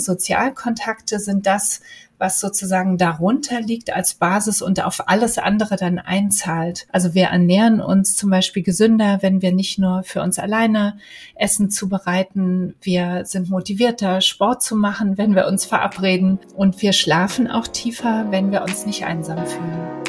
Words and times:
Sozialkontakte 0.00 1.18
sind 1.18 1.46
das, 1.46 1.80
was 2.18 2.40
sozusagen 2.40 2.98
darunter 2.98 3.60
liegt 3.60 3.92
als 3.92 4.14
Basis 4.14 4.60
und 4.60 4.84
auf 4.84 5.08
alles 5.08 5.38
andere 5.38 5.76
dann 5.76 5.98
einzahlt. 5.98 6.86
Also 6.90 7.14
wir 7.14 7.26
ernähren 7.26 7.80
uns 7.80 8.16
zum 8.16 8.30
Beispiel 8.30 8.62
gesünder, 8.62 9.18
wenn 9.20 9.40
wir 9.40 9.52
nicht 9.52 9.78
nur 9.78 10.02
für 10.02 10.22
uns 10.22 10.38
alleine 10.38 10.98
Essen 11.34 11.70
zubereiten. 11.70 12.74
Wir 12.82 13.24
sind 13.24 13.50
motivierter, 13.50 14.20
Sport 14.20 14.62
zu 14.62 14.76
machen, 14.76 15.16
wenn 15.16 15.34
wir 15.34 15.46
uns 15.46 15.64
verabreden. 15.64 16.40
Und 16.54 16.82
wir 16.82 16.92
schlafen 16.92 17.48
auch 17.48 17.68
tiefer, 17.68 18.26
wenn 18.30 18.50
wir 18.50 18.62
uns 18.62 18.84
nicht 18.84 19.04
einsam 19.04 19.46
fühlen. 19.46 20.04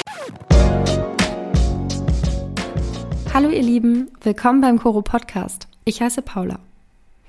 Hallo 3.32 3.48
ihr 3.48 3.62
Lieben, 3.62 4.10
willkommen 4.22 4.60
beim 4.60 4.80
Coro 4.80 5.02
Podcast. 5.02 5.68
Ich 5.84 6.02
heiße 6.02 6.22
Paula. 6.22 6.58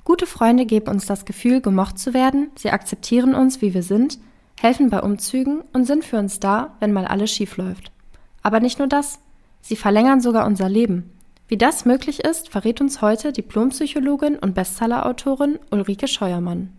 Gute 0.04 0.26
Freunde 0.26 0.66
geben 0.66 0.88
uns 0.88 1.06
das 1.06 1.24
Gefühl, 1.24 1.60
gemocht 1.60 1.98
zu 1.98 2.12
werden, 2.12 2.50
sie 2.56 2.70
akzeptieren 2.70 3.34
uns, 3.34 3.62
wie 3.62 3.74
wir 3.74 3.82
sind– 3.82 4.18
helfen 4.62 4.90
bei 4.90 5.00
Umzügen 5.00 5.62
und 5.72 5.86
sind 5.86 6.04
für 6.04 6.18
uns 6.18 6.38
da, 6.38 6.76
wenn 6.78 6.92
mal 6.92 7.04
alles 7.04 7.32
schief 7.32 7.56
läuft. 7.56 7.90
Aber 8.42 8.60
nicht 8.60 8.78
nur 8.78 8.86
das, 8.86 9.18
sie 9.60 9.74
verlängern 9.74 10.20
sogar 10.20 10.46
unser 10.46 10.68
Leben. 10.68 11.10
Wie 11.48 11.56
das 11.56 11.84
möglich 11.84 12.24
ist, 12.24 12.48
verrät 12.48 12.80
uns 12.80 13.02
heute 13.02 13.32
Diplompsychologin 13.32 14.38
und 14.38 14.54
Bestsellerautorin 14.54 15.58
Ulrike 15.72 16.06
Scheuermann. 16.06 16.72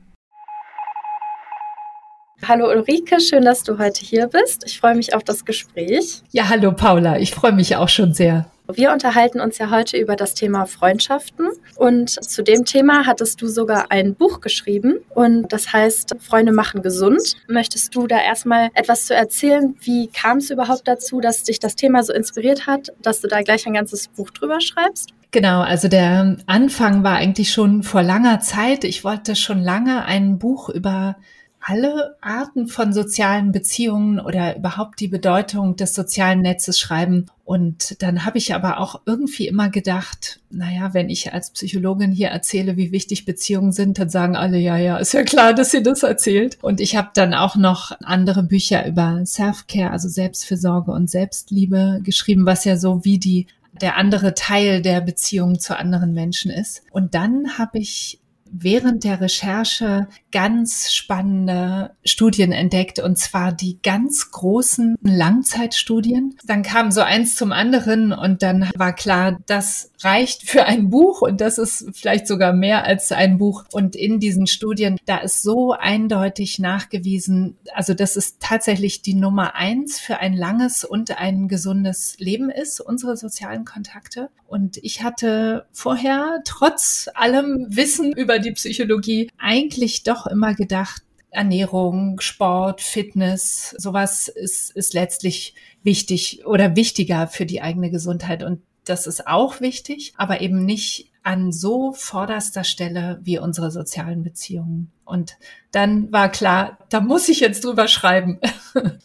Hallo 2.48 2.70
Ulrike, 2.70 3.20
schön, 3.20 3.44
dass 3.44 3.64
du 3.64 3.78
heute 3.78 4.03
hier 4.03 4.28
bist. 4.28 4.64
Ich 4.66 4.80
freue 4.80 4.95
mich 4.95 5.14
auf 5.14 5.23
das 5.23 5.44
Gespräch. 5.44 6.23
Ja, 6.31 6.48
hallo 6.48 6.72
Paula, 6.72 7.20
ich 7.20 7.31
freue 7.31 7.53
mich 7.53 7.76
auch 7.76 7.90
schon 7.90 8.14
sehr. 8.14 8.45
Wir 8.72 8.94
unterhalten 8.94 9.41
uns 9.41 9.58
ja 9.58 9.70
heute 9.70 9.98
über 9.98 10.16
das 10.16 10.35
Thema 10.35 10.66
Freundschaften 10.66 11.49
und 11.76 12.09
zu 12.09 12.44
dem 12.44 12.63
Thema 12.63 13.05
hattest 13.05 13.41
du 13.41 13.48
sogar 13.48 13.91
ein 13.91 14.16
Buch 14.16 14.39
geschrieben 14.39 14.99
und 15.09 15.52
das 15.52 15.73
heißt 15.73 16.16
Freunde 16.20 16.53
machen 16.53 16.81
gesund. 16.81 17.36
Möchtest 17.48 17.94
du 17.94 18.08
da 18.08 18.22
erstmal 18.22 18.70
etwas 18.73 19.05
zu 19.05 19.14
erzählen? 19.14 19.75
Wie 19.81 20.08
kam 20.08 20.38
es 20.38 20.50
überhaupt 20.50 20.88
dazu, 20.88 21.19
dass 21.19 21.44
dich 21.44 21.59
das 21.59 21.75
Thema 21.75 22.03
so 22.03 22.14
inspiriert 22.14 22.66
hat, 22.66 22.94
dass 23.02 23.19
du 23.19 23.28
da 23.28 23.41
gleich 23.41 23.67
ein 23.67 23.73
ganzes 23.73 24.08
Buch 24.08 24.30
drüber 24.30 24.61
schreibst? 24.61 25.09
Genau, 25.31 25.61
also 25.61 25.89
der 25.89 26.38
Anfang 26.45 27.03
war 27.03 27.17
eigentlich 27.17 27.52
schon 27.52 27.84
vor 27.84 28.02
langer 28.02 28.39
Zeit. 28.39 28.86
Ich 28.86 29.03
wollte 29.03 29.36
schon 29.36 29.61
lange 29.61 30.06
ein 30.06 30.39
Buch 30.39 30.69
über 30.69 31.17
alle 31.66 32.17
Arten 32.19 32.67
von 32.67 32.92
sozialen 32.92 33.53
Beziehungen 33.53 34.19
oder 34.19 34.58
überhaupt 34.58 35.00
die 35.00 35.08
Bedeutung 35.08 35.78
des 35.78 35.94
sozialen 35.95 36.42
Netzes 36.42 36.78
schreiben. 36.78 37.28
Und 37.45 38.02
dann 38.02 38.25
habe 38.25 38.38
ich 38.38 38.53
aber 38.53 38.80
auch 38.80 39.02
irgendwie 39.06 39.47
immer 39.47 39.69
gedacht, 39.69 40.41
naja, 40.50 40.94
wenn 40.94 41.09
ich 41.09 41.34
als 41.34 41.52
Psychologin 41.52 42.11
hier 42.11 42.28
erzähle, 42.28 42.75
wie 42.75 42.91
wichtig 42.91 43.25
Beziehungen 43.25 43.72
sind, 43.72 43.97
dann 43.97 44.09
sagen 44.09 44.36
alle, 44.36 44.58
ja, 44.58 44.78
ja, 44.78 44.97
ist 44.97 45.14
ja 45.14 45.23
klar, 45.23 45.53
dass 45.53 45.72
sie 45.72 45.81
das 45.81 46.03
erzählt. 46.03 46.58
Und 46.61 46.81
ich 46.81 46.97
habe 46.97 47.11
dann 47.14 47.34
auch 47.34 47.56
noch 47.56 47.94
andere 48.02 48.44
Bücher 48.44 48.86
über 48.86 49.25
Self-Care, 49.25 49.91
also 49.91 50.09
Selbstfürsorge 50.09 50.91
und 50.91 51.09
Selbstliebe 51.09 52.02
geschrieben, 52.03 52.45
was 52.45 52.66
ja 52.66 52.78
so 52.78 53.06
wie 53.06 53.19
die 53.19 53.47
der 53.81 53.97
andere 53.97 54.36
Teil 54.36 54.81
der 54.81 55.02
Beziehung 55.02 55.59
zu 55.59 55.78
anderen 55.78 56.14
Menschen 56.14 56.52
ist. 56.52 56.84
Und 56.91 57.16
dann 57.16 57.58
habe 57.58 57.80
ich 57.80 58.19
während 58.53 59.03
der 59.03 59.19
Recherche 59.19 60.08
ganz 60.34 60.92
spannende 60.92 61.92
Studien 62.03 62.52
entdeckt 62.52 63.00
und 63.00 63.17
zwar 63.17 63.53
die 63.53 63.80
ganz 63.81 64.31
großen 64.31 64.98
Langzeitstudien. 65.02 66.36
Dann 66.44 66.64
kam 66.64 66.92
so 66.92 67.02
eins 67.02 67.36
zum 67.36 67.52
anderen 67.52 68.12
und 68.12 68.42
dann 68.42 68.70
war 68.75 68.94
klar, 68.94 69.40
das 69.45 69.92
reicht 70.02 70.50
für 70.50 70.66
ein 70.66 70.90
Buch 70.90 71.22
und 71.22 71.40
das 71.40 71.58
ist 71.58 71.86
vielleicht 71.94 72.28
sogar 72.28 72.52
mehr 72.52 72.84
als 72.84 73.12
ein 73.12 73.38
Buch. 73.38 73.64
Und 73.72 73.95
in 73.95 74.20
diesen 74.20 74.48
Studien, 74.48 74.98
da 75.06 75.17
ist 75.17 75.44
so 75.44 75.72
eindeutig 75.72 76.59
nachgewiesen, 76.59 77.58
also 77.73 77.94
das 77.94 78.16
ist 78.16 78.38
tatsächlich 78.40 79.03
die 79.03 79.14
Nummer 79.14 79.56
eins 79.56 80.00
für 80.00 80.18
ein 80.18 80.34
langes 80.34 80.84
und 80.84 81.18
ein 81.18 81.47
gesundes 81.47 82.16
Leben 82.18 82.50
ist, 82.50 82.81
unsere 82.81 83.18
sozialen 83.18 83.66
Kontakte. 83.66 84.30
Und 84.47 84.78
ich 84.78 85.03
hatte 85.03 85.66
vorher 85.72 86.41
trotz 86.46 87.09
allem 87.16 87.66
Wissen 87.69 88.12
über 88.13 88.40
die 88.40 88.52
Psychologie 88.52 89.31
eigentlich 89.40 90.03
doch 90.03 90.22
immer 90.28 90.53
gedacht, 90.53 91.03
Ernährung, 91.29 92.19
Sport, 92.19 92.81
Fitness, 92.81 93.75
sowas 93.78 94.28
ist, 94.28 94.69
ist 94.75 94.94
letztlich 94.94 95.56
wichtig 95.81 96.45
oder 96.45 96.75
wichtiger 96.75 97.28
für 97.28 97.45
die 97.45 97.61
eigene 97.61 97.89
Gesundheit. 97.89 98.44
Und 98.44 98.62
das 98.85 99.07
ist 99.07 99.28
auch 99.28 99.59
wichtig, 99.59 100.13
aber 100.17 100.41
eben 100.41 100.66
nicht 100.66 101.12
an 101.23 101.51
so 101.51 101.94
vorderster 101.94 102.63
Stelle 102.63 103.19
wie 103.23 103.39
unsere 103.39 103.72
sozialen 103.72 104.23
Beziehungen. 104.23 104.91
Und 105.06 105.38
dann 105.72 106.12
war 106.12 106.29
klar, 106.29 106.78
da 106.89 107.00
muss 107.00 107.29
ich 107.29 107.39
jetzt 107.39 107.63
drüber 107.63 107.88
schreiben. 107.88 108.39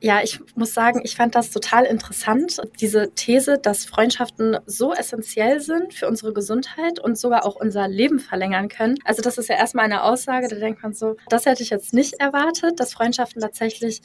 Ja, 0.00 0.22
ich 0.22 0.40
muss 0.54 0.74
sagen, 0.74 1.00
ich 1.04 1.16
fand 1.16 1.34
das 1.34 1.50
total 1.50 1.84
interessant, 1.84 2.60
diese 2.80 3.12
These, 3.14 3.58
dass 3.58 3.86
Freundschaften 3.86 4.58
so 4.66 4.92
essentiell 4.92 5.60
sind 5.60 5.94
für 5.94 6.06
unsere 6.06 6.34
Gesundheit 6.34 7.00
und 7.00 7.16
sogar 7.16 7.46
auch 7.46 7.56
unser 7.56 7.88
Leben 7.88 8.18
verlängern 8.18 8.68
können. 8.68 8.96
Also 9.04 9.22
das 9.22 9.38
ist 9.38 9.48
ja 9.48 9.56
erstmal 9.56 9.86
eine 9.86 10.02
Aussage, 10.02 10.48
da 10.48 10.56
denkt 10.56 10.82
man 10.82 10.92
so, 10.92 11.16
das 11.30 11.46
hätte 11.46 11.62
ich 11.62 11.70
jetzt 11.70 11.94
nicht 11.94 12.14
erwartet, 12.20 12.78
dass 12.78 12.92
Freundschaften 12.92 13.40
tatsächlich 13.40 14.02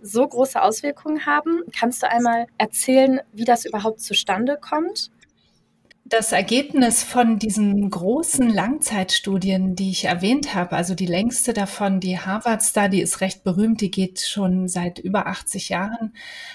so 0.00 0.26
große 0.26 0.60
Auswirkungen 0.60 1.26
haben. 1.26 1.62
Kannst 1.76 2.02
du 2.02 2.10
einmal 2.10 2.46
erzählen, 2.58 3.20
wie 3.32 3.44
das 3.44 3.64
überhaupt 3.66 4.00
zustande 4.00 4.58
kommt? 4.60 5.10
Das 6.06 6.32
Ergebnis 6.32 7.02
von 7.02 7.38
diesen 7.38 7.88
großen 7.88 8.50
Langzeitstudien, 8.50 9.74
die 9.74 9.90
ich 9.90 10.04
erwähnt 10.04 10.54
habe, 10.54 10.76
also 10.76 10.94
die 10.94 11.06
längste 11.06 11.54
davon, 11.54 11.98
die 11.98 12.18
Harvard 12.18 12.62
Study, 12.62 13.00
ist 13.00 13.22
recht 13.22 13.42
berühmt, 13.42 13.80
die 13.80 13.90
geht 13.90 14.20
schon 14.20 14.68
seit 14.68 14.98
über 14.98 15.26
80 15.28 15.70
Jahren. 15.70 16.12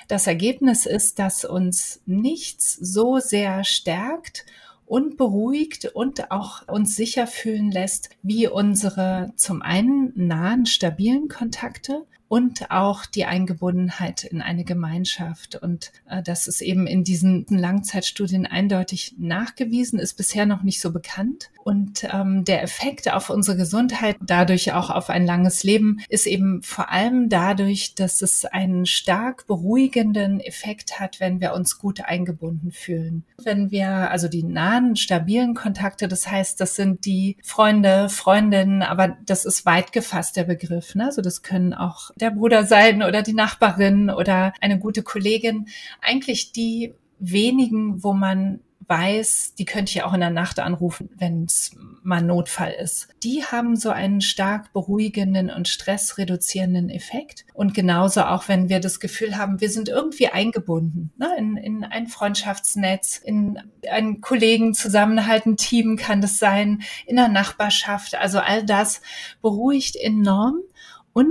Das 0.07 0.27
Ergebnis 0.27 0.85
ist, 0.85 1.17
dass 1.17 1.45
uns 1.45 1.99
nichts 2.05 2.75
so 2.75 3.17
sehr 3.17 3.63
stärkt 3.63 4.45
und 4.85 5.17
beruhigt 5.17 5.85
und 5.95 6.29
auch 6.29 6.67
uns 6.67 6.95
sicher 6.95 7.25
fühlen 7.25 7.71
lässt, 7.71 8.11
wie 8.21 8.47
unsere 8.47 9.33
zum 9.35 9.63
einen 9.63 10.13
nahen, 10.15 10.67
stabilen 10.67 11.27
Kontakte 11.27 12.05
und 12.29 12.69
auch 12.69 13.07
die 13.07 13.25
Eingebundenheit 13.25 14.23
in 14.23 14.41
eine 14.41 14.63
Gemeinschaft. 14.63 15.55
Und 15.55 15.91
äh, 16.07 16.21
das 16.21 16.47
ist 16.47 16.61
eben 16.61 16.85
in 16.87 17.03
diesen 17.03 17.45
Langzeitstudien 17.49 18.45
eindeutig 18.45 19.15
nachgewiesen, 19.17 19.99
ist 19.99 20.13
bisher 20.13 20.45
noch 20.45 20.61
nicht 20.61 20.79
so 20.79 20.91
bekannt. 20.91 21.49
Und 21.63 22.07
ähm, 22.11 22.45
der 22.45 22.63
Effekt 22.63 23.11
auf 23.11 23.29
unsere 23.29 23.57
Gesundheit, 23.57 24.15
dadurch 24.21 24.73
auch 24.73 24.91
auf 24.91 25.09
ein 25.09 25.25
langes 25.25 25.63
Leben, 25.63 25.99
ist 26.07 26.27
eben 26.27 26.61
vor 26.61 26.89
allem 26.91 27.29
dadurch, 27.29 27.95
dass 27.95 28.21
es 28.21 28.45
einen 28.45 28.85
stark 28.85 29.47
beruhigenden 29.47 30.39
Effekt 30.39 30.99
hat, 30.99 31.19
wenn 31.19 31.41
wir 31.41 31.53
uns 31.53 31.79
gut 31.79 32.01
eingebunden 32.01 32.71
fühlen. 32.71 33.23
Wenn 33.43 33.71
wir 33.71 34.11
also 34.11 34.27
die 34.27 34.43
nahen, 34.43 34.95
stabilen 34.95 35.55
Kontakte, 35.55 36.07
das 36.07 36.29
heißt, 36.29 36.61
das 36.61 36.75
sind 36.75 37.05
die 37.05 37.37
Freunde, 37.43 38.09
Freundinnen, 38.09 38.83
aber 38.83 39.17
das 39.25 39.45
ist 39.45 39.65
weit 39.65 39.91
gefasst 39.91 40.37
der 40.37 40.43
Begriff. 40.43 40.93
Ne? 40.93 41.05
Also 41.05 41.21
das 41.21 41.41
können 41.41 41.73
auch 41.73 42.11
der 42.21 42.31
Bruder 42.31 42.65
sein 42.65 43.03
oder 43.03 43.21
die 43.21 43.33
Nachbarin 43.33 44.09
oder 44.09 44.53
eine 44.61 44.79
gute 44.79 45.03
Kollegin. 45.03 45.67
Eigentlich 46.01 46.51
die 46.51 46.93
wenigen, 47.19 48.03
wo 48.03 48.13
man 48.13 48.59
weiß, 48.89 49.53
die 49.57 49.65
könnte 49.65 49.91
ich 49.91 50.03
auch 50.03 50.13
in 50.15 50.19
der 50.19 50.31
Nacht 50.31 50.59
anrufen, 50.59 51.09
wenn 51.15 51.43
es 51.43 51.75
mal 52.01 52.21
Notfall 52.21 52.71
ist. 52.71 53.07
Die 53.23 53.43
haben 53.43 53.75
so 53.75 53.91
einen 53.91 54.19
stark 54.19 54.73
beruhigenden 54.73 55.51
und 55.51 55.67
stressreduzierenden 55.67 56.89
Effekt. 56.89 57.45
Und 57.53 57.75
genauso 57.75 58.23
auch, 58.23 58.47
wenn 58.47 58.67
wir 58.67 58.79
das 58.79 58.99
Gefühl 58.99 59.37
haben, 59.37 59.61
wir 59.61 59.69
sind 59.69 59.89
irgendwie 59.89 60.29
eingebunden 60.29 61.11
ne? 61.17 61.29
in, 61.37 61.55
in 61.55 61.83
ein 61.83 62.07
Freundschaftsnetz, 62.07 63.17
in 63.17 63.59
einen 63.89 64.21
Kollegenzusammenhalt, 64.21 65.45
ein 65.45 65.57
Team 65.57 65.95
kann 65.95 66.19
das 66.19 66.39
sein, 66.39 66.81
in 67.05 67.15
der 67.15 67.27
Nachbarschaft. 67.27 68.15
Also 68.15 68.39
all 68.39 68.65
das 68.65 69.01
beruhigt 69.41 69.95
enorm 69.95 70.61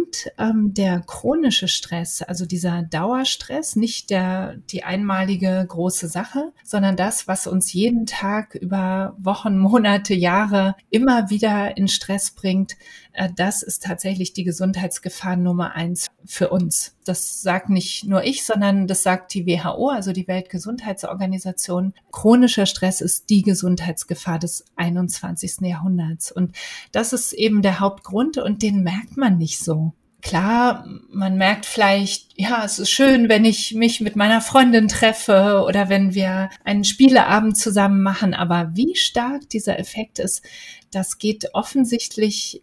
und 0.09 0.33
ähm, 0.39 0.73
der 0.73 1.01
chronische 1.01 1.69
Stress, 1.69 2.23
also 2.23 2.47
dieser 2.47 2.83
Dauerstress, 2.83 3.77
nicht 3.77 4.09
der, 4.09 4.57
die 4.71 4.83
einmalige 4.83 5.65
große 5.69 6.09
Sache, 6.09 6.53
sondern 6.65 6.97
das, 6.97 7.29
was 7.29 7.47
uns 7.47 7.73
jeden 7.75 8.07
Tag 8.07 8.55
über 8.55 9.15
Wochen, 9.19 9.59
Monate, 9.59 10.15
Jahre 10.15 10.77
immer 10.89 11.29
wieder 11.29 11.77
in 11.77 11.89
Stress 11.89 12.31
bringt, 12.31 12.77
äh, 13.13 13.29
das 13.37 13.63
ist 13.63 13.83
tatsächlich 13.83 14.33
die 14.33 14.45
Gesundheitsgefahr 14.45 15.37
Nummer 15.37 15.75
eins 15.75 16.09
für 16.25 16.49
uns. 16.49 16.97
Das 17.05 17.43
sagt 17.43 17.69
nicht 17.69 18.05
nur 18.05 18.25
ich, 18.25 18.45
sondern 18.45 18.87
das 18.87 19.03
sagt 19.03 19.35
die 19.35 19.47
WHO, 19.47 19.89
also 19.89 20.13
die 20.13 20.29
Weltgesundheitsorganisation. 20.29 21.93
Chronischer 22.13 22.67
Stress 22.67 23.01
ist 23.01 23.29
die 23.29 23.43
Gesundheitsgefahr 23.43 24.39
des 24.39 24.65
21. 24.77 25.61
Jahrhunderts. 25.63 26.33
Und 26.33 26.57
das 26.93 27.13
ist 27.13 27.33
eben 27.33 27.61
der 27.63 27.81
Hauptgrund 27.81 28.39
und 28.39 28.63
den 28.63 28.83
merkt 28.83 29.17
man 29.17 29.37
nicht 29.37 29.59
so. 29.59 29.93
Klar, 30.21 30.85
man 31.11 31.37
merkt 31.37 31.65
vielleicht, 31.65 32.33
ja, 32.37 32.65
es 32.65 32.81
ist 32.81 32.91
schön, 32.91 33.29
wenn 33.29 33.45
ich 33.45 33.75
mich 33.75 34.01
mit 34.01 34.17
meiner 34.17 34.41
Freundin 34.41 34.89
treffe 34.89 35.63
oder 35.65 35.89
wenn 35.89 36.13
wir 36.13 36.51
einen 36.65 36.83
Spieleabend 36.83 37.57
zusammen 37.57 38.03
machen, 38.03 38.35
aber 38.35 38.73
wie 38.75 38.97
stark 38.97 39.49
dieser 39.49 39.79
Effekt 39.79 40.19
ist, 40.19 40.43
das 40.91 41.19
geht 41.19 41.55
offensichtlich 41.55 42.63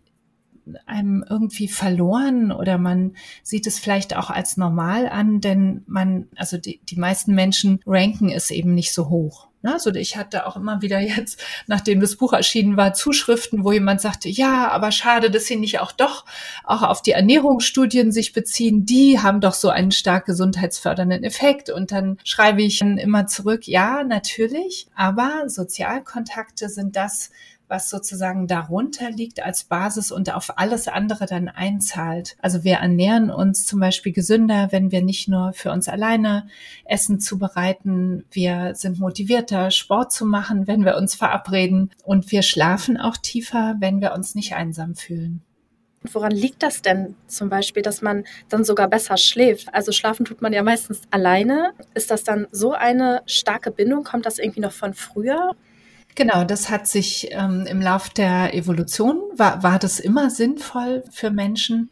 einem 0.85 1.23
irgendwie 1.29 1.67
verloren 1.67 2.51
oder 2.51 2.77
man 2.77 3.15
sieht 3.43 3.67
es 3.67 3.79
vielleicht 3.79 4.15
auch 4.15 4.29
als 4.29 4.57
normal 4.57 5.07
an, 5.07 5.39
denn 5.39 5.83
man, 5.87 6.27
also 6.35 6.57
die, 6.57 6.81
die 6.83 6.97
meisten 6.97 7.35
Menschen 7.35 7.79
ranken 7.85 8.29
es 8.29 8.51
eben 8.51 8.73
nicht 8.73 8.93
so 8.93 9.09
hoch. 9.09 9.47
Also 9.73 9.93
ich 9.93 10.17
hatte 10.17 10.45
auch 10.45 10.55
immer 10.55 10.81
wieder 10.81 10.99
jetzt, 10.99 11.43
nachdem 11.67 11.99
das 11.99 12.15
Buch 12.15 12.33
erschienen 12.33 12.77
war, 12.77 12.93
Zuschriften, 12.93 13.63
wo 13.63 13.71
jemand 13.71 14.01
sagte, 14.01 14.29
ja, 14.29 14.69
aber 14.69 14.91
schade, 14.91 15.31
dass 15.31 15.45
sie 15.45 15.55
nicht 15.55 15.79
auch 15.79 15.91
doch 15.91 16.25
auch 16.63 16.81
auf 16.83 17.01
die 17.01 17.11
Ernährungsstudien 17.11 18.11
sich 18.11 18.33
beziehen. 18.33 18.85
Die 18.85 19.19
haben 19.19 19.41
doch 19.41 19.53
so 19.53 19.69
einen 19.69 19.91
stark 19.91 20.25
gesundheitsfördernden 20.25 21.23
Effekt. 21.23 21.69
Und 21.69 21.91
dann 21.91 22.17
schreibe 22.23 22.61
ich 22.61 22.81
immer 22.81 23.27
zurück, 23.27 23.67
ja, 23.67 24.03
natürlich, 24.03 24.87
aber 24.95 25.47
Sozialkontakte 25.47 26.69
sind 26.69 26.95
das, 26.95 27.31
was 27.67 27.89
sozusagen 27.89 28.47
darunter 28.47 29.09
liegt 29.09 29.43
als 29.43 29.63
Basis 29.63 30.11
und 30.11 30.33
auf 30.33 30.57
alles 30.57 30.87
andere 30.87 31.25
dann 31.25 31.47
einzahlt. 31.47 32.35
Also 32.41 32.63
wir 32.63 32.75
ernähren 32.75 33.29
uns 33.29 33.65
zum 33.65 33.79
Beispiel 33.79 34.13
gesünder, 34.13 34.67
wenn 34.71 34.91
wir 34.91 35.01
nicht 35.01 35.27
nur 35.27 35.53
für 35.53 35.71
uns 35.71 35.87
alleine 35.87 36.47
Essen 36.85 37.19
zubereiten. 37.19 38.25
Wir 38.31 38.75
sind 38.75 38.99
motivierter, 38.99 39.71
Sport 39.71 40.11
zu 40.11 40.25
machen, 40.25 40.67
wenn 40.67 40.85
wir 40.85 40.97
uns 40.97 41.15
verabreden. 41.15 41.91
Und 42.03 42.31
wir 42.31 42.41
schlafen 42.41 42.97
auch 42.97 43.17
tiefer, 43.17 43.75
wenn 43.79 44.01
wir 44.01 44.13
uns 44.13 44.35
nicht 44.35 44.53
einsam 44.53 44.95
fühlen. 44.95 45.41
Woran 46.13 46.31
liegt 46.31 46.61
das 46.63 46.81
denn 46.81 47.15
zum 47.27 47.49
Beispiel, 47.49 47.81
dass 47.81 48.01
man 48.01 48.25
dann 48.49 48.63
sogar 48.63 48.87
besser 48.87 49.17
schläft? 49.17 49.73
Also 49.73 49.91
schlafen 49.91 50.25
tut 50.25 50.41
man 50.41 50.53
ja 50.53 50.63
meistens 50.63 51.01
alleine. 51.11 51.73
Ist 51.93 52.11
das 52.11 52.23
dann 52.23 52.47
so 52.51 52.73
eine 52.73 53.23
starke 53.25 53.71
Bindung? 53.71 54.03
Kommt 54.03 54.25
das 54.25 54.39
irgendwie 54.39 54.59
noch 54.61 54.71
von 54.71 54.93
früher? 54.93 55.55
Genau, 56.15 56.45
das 56.45 56.69
hat 56.69 56.87
sich 56.87 57.27
ähm, 57.31 57.65
im 57.69 57.81
Lauf 57.81 58.09
der 58.09 58.53
Evolution, 58.53 59.21
war, 59.35 59.63
war 59.63 59.79
das 59.79 59.99
immer 59.99 60.29
sinnvoll 60.29 61.03
für 61.11 61.29
Menschen 61.29 61.91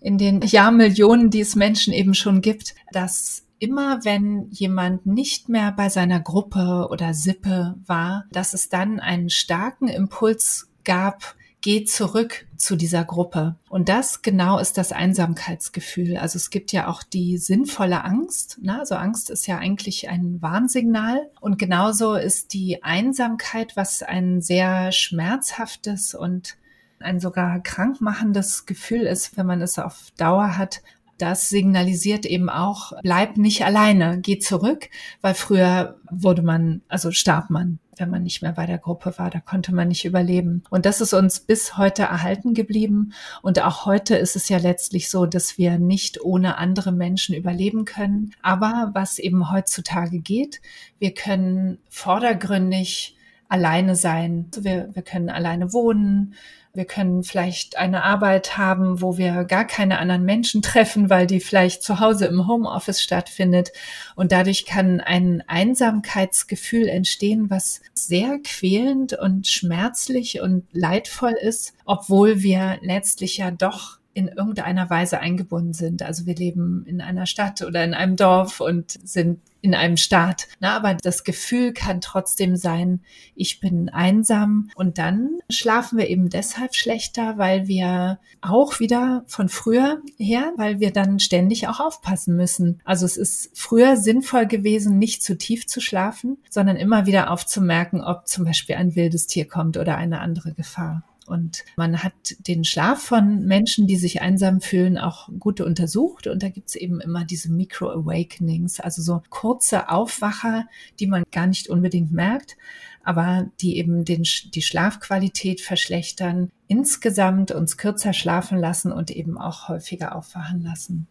in 0.00 0.18
den 0.18 0.42
Jahrmillionen, 0.42 1.30
die 1.30 1.40
es 1.40 1.56
Menschen 1.56 1.94
eben 1.94 2.12
schon 2.12 2.42
gibt, 2.42 2.74
dass 2.92 3.46
immer 3.58 4.04
wenn 4.04 4.48
jemand 4.50 5.06
nicht 5.06 5.48
mehr 5.48 5.72
bei 5.72 5.88
seiner 5.88 6.20
Gruppe 6.20 6.88
oder 6.90 7.14
Sippe 7.14 7.76
war, 7.86 8.24
dass 8.30 8.52
es 8.52 8.68
dann 8.68 9.00
einen 9.00 9.30
starken 9.30 9.88
Impuls 9.88 10.68
gab, 10.84 11.34
geh 11.62 11.84
zurück 11.84 12.46
zu 12.56 12.76
dieser 12.76 13.04
Gruppe. 13.04 13.56
Und 13.68 13.88
das 13.88 14.22
genau 14.22 14.58
ist 14.58 14.76
das 14.76 14.92
Einsamkeitsgefühl. 14.92 16.16
Also 16.16 16.36
es 16.36 16.50
gibt 16.50 16.72
ja 16.72 16.88
auch 16.88 17.02
die 17.02 17.38
sinnvolle 17.38 18.04
Angst. 18.04 18.58
Ne? 18.60 18.78
Also 18.78 18.96
Angst 18.96 19.30
ist 19.30 19.46
ja 19.46 19.58
eigentlich 19.58 20.08
ein 20.08 20.42
Warnsignal. 20.42 21.30
Und 21.40 21.58
genauso 21.58 22.14
ist 22.14 22.52
die 22.52 22.82
Einsamkeit, 22.82 23.76
was 23.76 24.02
ein 24.02 24.42
sehr 24.42 24.92
schmerzhaftes 24.92 26.14
und 26.14 26.56
ein 26.98 27.20
sogar 27.20 27.60
krankmachendes 27.60 28.66
Gefühl 28.66 29.02
ist, 29.02 29.36
wenn 29.36 29.46
man 29.46 29.62
es 29.62 29.78
auf 29.78 30.12
Dauer 30.16 30.56
hat, 30.56 30.82
das 31.18 31.48
signalisiert 31.48 32.26
eben 32.26 32.48
auch, 32.48 32.92
bleib 33.02 33.36
nicht 33.36 33.64
alleine, 33.64 34.20
geh 34.20 34.38
zurück, 34.38 34.88
weil 35.20 35.34
früher 35.34 36.00
wurde 36.10 36.42
man, 36.42 36.82
also 36.88 37.12
starb 37.12 37.48
man, 37.48 37.78
wenn 37.96 38.10
man 38.10 38.22
nicht 38.22 38.42
mehr 38.42 38.52
bei 38.52 38.66
der 38.66 38.78
Gruppe 38.78 39.14
war, 39.18 39.30
da 39.30 39.40
konnte 39.40 39.74
man 39.74 39.88
nicht 39.88 40.04
überleben. 40.04 40.62
Und 40.70 40.86
das 40.86 41.00
ist 41.00 41.12
uns 41.12 41.40
bis 41.40 41.76
heute 41.76 42.02
erhalten 42.02 42.54
geblieben. 42.54 43.12
Und 43.42 43.60
auch 43.62 43.84
heute 43.84 44.16
ist 44.16 44.34
es 44.34 44.48
ja 44.48 44.58
letztlich 44.58 45.10
so, 45.10 45.26
dass 45.26 45.58
wir 45.58 45.78
nicht 45.78 46.22
ohne 46.22 46.58
andere 46.58 46.92
Menschen 46.92 47.34
überleben 47.34 47.84
können. 47.84 48.34
Aber 48.42 48.90
was 48.94 49.18
eben 49.18 49.50
heutzutage 49.50 50.20
geht, 50.20 50.60
wir 50.98 51.12
können 51.12 51.78
vordergründig 51.88 53.16
alleine 53.48 53.96
sein. 53.96 54.50
Wir, 54.58 54.88
wir 54.94 55.02
können 55.02 55.28
alleine 55.28 55.74
wohnen. 55.74 56.34
Wir 56.74 56.86
können 56.86 57.22
vielleicht 57.22 57.76
eine 57.76 58.02
Arbeit 58.02 58.56
haben, 58.56 59.02
wo 59.02 59.18
wir 59.18 59.44
gar 59.44 59.66
keine 59.66 59.98
anderen 59.98 60.24
Menschen 60.24 60.62
treffen, 60.62 61.10
weil 61.10 61.26
die 61.26 61.40
vielleicht 61.40 61.82
zu 61.82 62.00
Hause 62.00 62.26
im 62.26 62.46
Homeoffice 62.48 63.02
stattfindet. 63.02 63.72
Und 64.16 64.32
dadurch 64.32 64.64
kann 64.64 65.00
ein 65.00 65.42
Einsamkeitsgefühl 65.46 66.88
entstehen, 66.88 67.50
was 67.50 67.82
sehr 67.92 68.38
quälend 68.42 69.12
und 69.12 69.46
schmerzlich 69.46 70.40
und 70.40 70.64
leidvoll 70.72 71.32
ist, 71.32 71.74
obwohl 71.84 72.42
wir 72.42 72.78
letztlich 72.80 73.36
ja 73.36 73.50
doch 73.50 73.98
in 74.14 74.28
irgendeiner 74.28 74.88
Weise 74.90 75.20
eingebunden 75.20 75.72
sind. 75.72 76.02
Also 76.02 76.26
wir 76.26 76.34
leben 76.34 76.84
in 76.86 77.00
einer 77.00 77.26
Stadt 77.26 77.62
oder 77.62 77.84
in 77.84 77.94
einem 77.94 78.16
Dorf 78.16 78.60
und 78.60 78.98
sind 79.06 79.40
in 79.62 79.74
einem 79.74 79.96
Staat. 79.96 80.48
Na, 80.60 80.76
aber 80.76 80.94
das 80.94 81.24
Gefühl 81.24 81.72
kann 81.72 82.00
trotzdem 82.00 82.56
sein, 82.56 83.00
ich 83.34 83.60
bin 83.60 83.88
einsam. 83.88 84.68
Und 84.74 84.98
dann 84.98 85.38
schlafen 85.48 85.98
wir 85.98 86.08
eben 86.08 86.28
deshalb 86.28 86.74
schlechter, 86.74 87.38
weil 87.38 87.68
wir 87.68 88.18
auch 88.40 88.80
wieder 88.80 89.24
von 89.28 89.48
früher 89.48 90.02
her, 90.18 90.52
weil 90.56 90.80
wir 90.80 90.92
dann 90.92 91.20
ständig 91.20 91.68
auch 91.68 91.80
aufpassen 91.80 92.36
müssen. 92.36 92.80
Also 92.84 93.06
es 93.06 93.16
ist 93.16 93.50
früher 93.54 93.96
sinnvoll 93.96 94.46
gewesen, 94.46 94.98
nicht 94.98 95.22
zu 95.22 95.38
tief 95.38 95.66
zu 95.66 95.80
schlafen, 95.80 96.38
sondern 96.50 96.76
immer 96.76 97.06
wieder 97.06 97.30
aufzumerken, 97.30 98.02
ob 98.02 98.26
zum 98.26 98.44
Beispiel 98.44 98.74
ein 98.76 98.96
wildes 98.96 99.28
Tier 99.28 99.46
kommt 99.46 99.76
oder 99.76 99.96
eine 99.96 100.20
andere 100.20 100.52
Gefahr. 100.52 101.04
Und 101.26 101.64
man 101.76 102.02
hat 102.02 102.12
den 102.46 102.64
Schlaf 102.64 103.02
von 103.02 103.44
Menschen, 103.44 103.86
die 103.86 103.96
sich 103.96 104.22
einsam 104.22 104.60
fühlen, 104.60 104.98
auch 104.98 105.28
gut 105.38 105.60
untersucht. 105.60 106.26
Und 106.26 106.42
da 106.42 106.48
gibt's 106.48 106.74
eben 106.74 107.00
immer 107.00 107.24
diese 107.24 107.50
Micro-Awakenings, 107.50 108.80
also 108.80 109.02
so 109.02 109.22
kurze 109.30 109.88
Aufwacher, 109.88 110.66
die 111.00 111.06
man 111.06 111.24
gar 111.30 111.46
nicht 111.46 111.68
unbedingt 111.68 112.12
merkt, 112.12 112.56
aber 113.04 113.50
die 113.60 113.78
eben 113.78 114.04
den, 114.04 114.22
die 114.22 114.62
Schlafqualität 114.62 115.60
verschlechtern, 115.60 116.50
insgesamt 116.68 117.50
uns 117.50 117.76
kürzer 117.76 118.12
schlafen 118.12 118.58
lassen 118.58 118.92
und 118.92 119.10
eben 119.10 119.38
auch 119.38 119.68
häufiger 119.68 120.14
aufwachen 120.14 120.62
lassen. 120.62 121.06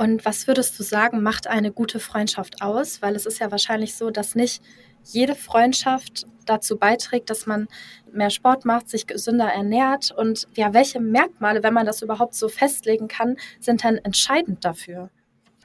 Und 0.00 0.24
was 0.24 0.46
würdest 0.46 0.78
du 0.78 0.82
sagen, 0.82 1.22
macht 1.22 1.46
eine 1.46 1.72
gute 1.72 2.00
Freundschaft 2.00 2.62
aus? 2.62 3.02
Weil 3.02 3.14
es 3.16 3.26
ist 3.26 3.38
ja 3.38 3.50
wahrscheinlich 3.50 3.96
so, 3.96 4.10
dass 4.10 4.34
nicht 4.34 4.62
jede 5.04 5.34
Freundschaft 5.34 6.26
dazu 6.46 6.78
beiträgt, 6.78 7.30
dass 7.30 7.46
man 7.46 7.68
mehr 8.12 8.30
Sport 8.30 8.64
macht, 8.64 8.88
sich 8.88 9.06
gesünder 9.06 9.46
ernährt 9.46 10.10
und 10.10 10.48
ja, 10.54 10.74
welche 10.74 11.00
Merkmale, 11.00 11.62
wenn 11.62 11.74
man 11.74 11.86
das 11.86 12.02
überhaupt 12.02 12.34
so 12.34 12.48
festlegen 12.48 13.08
kann, 13.08 13.36
sind 13.60 13.84
dann 13.84 13.96
entscheidend 13.98 14.64
dafür? 14.64 15.10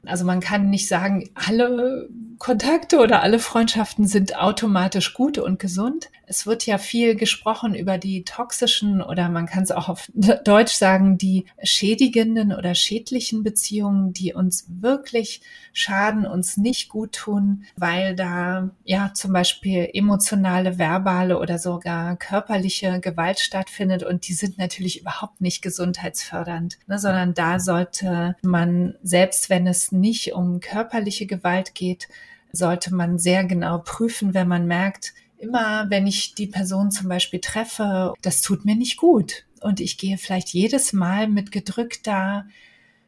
Also 0.06 0.24
man 0.24 0.40
kann 0.40 0.70
nicht 0.70 0.88
sagen, 0.88 1.30
alle 1.34 2.08
Kontakte 2.38 2.98
oder 2.98 3.22
alle 3.22 3.38
Freundschaften 3.38 4.06
sind 4.06 4.36
automatisch 4.36 5.14
gut 5.14 5.38
und 5.38 5.58
gesund. 5.58 6.10
Es 6.26 6.44
wird 6.44 6.66
ja 6.66 6.76
viel 6.76 7.14
gesprochen 7.14 7.74
über 7.74 7.98
die 7.98 8.24
toxischen 8.24 9.00
oder 9.00 9.28
man 9.28 9.46
kann 9.46 9.62
es 9.62 9.70
auch 9.70 9.88
auf 9.88 10.10
Deutsch 10.44 10.74
sagen, 10.74 11.18
die 11.18 11.46
schädigenden 11.62 12.52
oder 12.52 12.74
schädlichen 12.74 13.42
Beziehungen, 13.42 14.12
die 14.12 14.34
uns 14.34 14.66
wirklich 14.68 15.40
schaden, 15.72 16.26
uns 16.26 16.56
nicht 16.56 16.88
gut 16.88 17.12
tun, 17.12 17.64
weil 17.76 18.16
da 18.16 18.70
ja 18.84 19.12
zum 19.14 19.32
Beispiel 19.32 19.88
emotionale, 19.92 20.78
verbale 20.78 21.38
oder 21.38 21.58
sogar 21.58 22.16
körperliche 22.16 23.00
Gewalt 23.00 23.40
stattfindet 23.40 24.02
und 24.02 24.26
die 24.28 24.32
sind 24.32 24.58
natürlich 24.58 25.00
überhaupt 25.00 25.40
nicht 25.40 25.62
gesundheitsfördernd, 25.62 26.78
ne, 26.86 26.98
sondern 26.98 27.34
da 27.34 27.60
sollte 27.60 28.36
man, 28.42 28.94
selbst 29.02 29.48
wenn 29.48 29.66
es 29.66 29.92
nicht 30.00 30.32
um 30.32 30.60
körperliche 30.60 31.26
Gewalt 31.26 31.74
geht, 31.74 32.08
sollte 32.52 32.94
man 32.94 33.18
sehr 33.18 33.44
genau 33.44 33.78
prüfen, 33.78 34.34
wenn 34.34 34.48
man 34.48 34.66
merkt, 34.66 35.12
immer 35.38 35.86
wenn 35.90 36.06
ich 36.06 36.34
die 36.34 36.46
Person 36.46 36.90
zum 36.90 37.08
Beispiel 37.08 37.40
treffe, 37.40 38.14
das 38.22 38.40
tut 38.40 38.64
mir 38.64 38.76
nicht 38.76 38.96
gut. 38.96 39.44
Und 39.60 39.80
ich 39.80 39.98
gehe 39.98 40.18
vielleicht 40.18 40.48
jedes 40.50 40.92
Mal 40.92 41.28
mit 41.28 41.50
gedrückter 41.50 42.46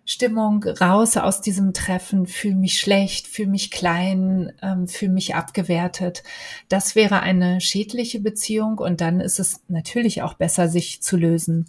Stimmung 0.04 0.64
raus 0.64 1.18
aus 1.18 1.42
diesem 1.42 1.74
Treffen, 1.74 2.26
fühle 2.26 2.54
mich 2.54 2.80
schlecht, 2.80 3.26
fühle 3.26 3.50
mich 3.50 3.70
klein, 3.70 4.52
ähm, 4.62 4.88
fühle 4.88 5.12
mich 5.12 5.34
abgewertet. 5.34 6.22
Das 6.70 6.94
wäre 6.94 7.20
eine 7.20 7.60
schädliche 7.60 8.18
Beziehung 8.18 8.78
und 8.78 9.02
dann 9.02 9.20
ist 9.20 9.38
es 9.38 9.62
natürlich 9.68 10.22
auch 10.22 10.32
besser, 10.32 10.68
sich 10.68 11.02
zu 11.02 11.18
lösen. 11.18 11.66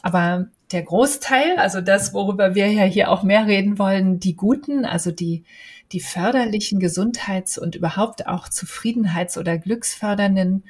Aber 0.00 0.46
der 0.72 0.82
Großteil, 0.82 1.56
also 1.58 1.80
das, 1.80 2.14
worüber 2.14 2.54
wir 2.54 2.70
ja 2.70 2.84
hier 2.84 3.10
auch 3.10 3.22
mehr 3.22 3.46
reden 3.46 3.78
wollen, 3.78 4.18
die 4.18 4.34
guten, 4.34 4.84
also 4.84 5.10
die, 5.10 5.44
die 5.92 6.00
förderlichen 6.00 6.80
Gesundheits- 6.80 7.58
und 7.58 7.74
überhaupt 7.74 8.26
auch 8.26 8.48
Zufriedenheits- 8.48 9.38
oder 9.38 9.58
glücksfördernden 9.58 10.64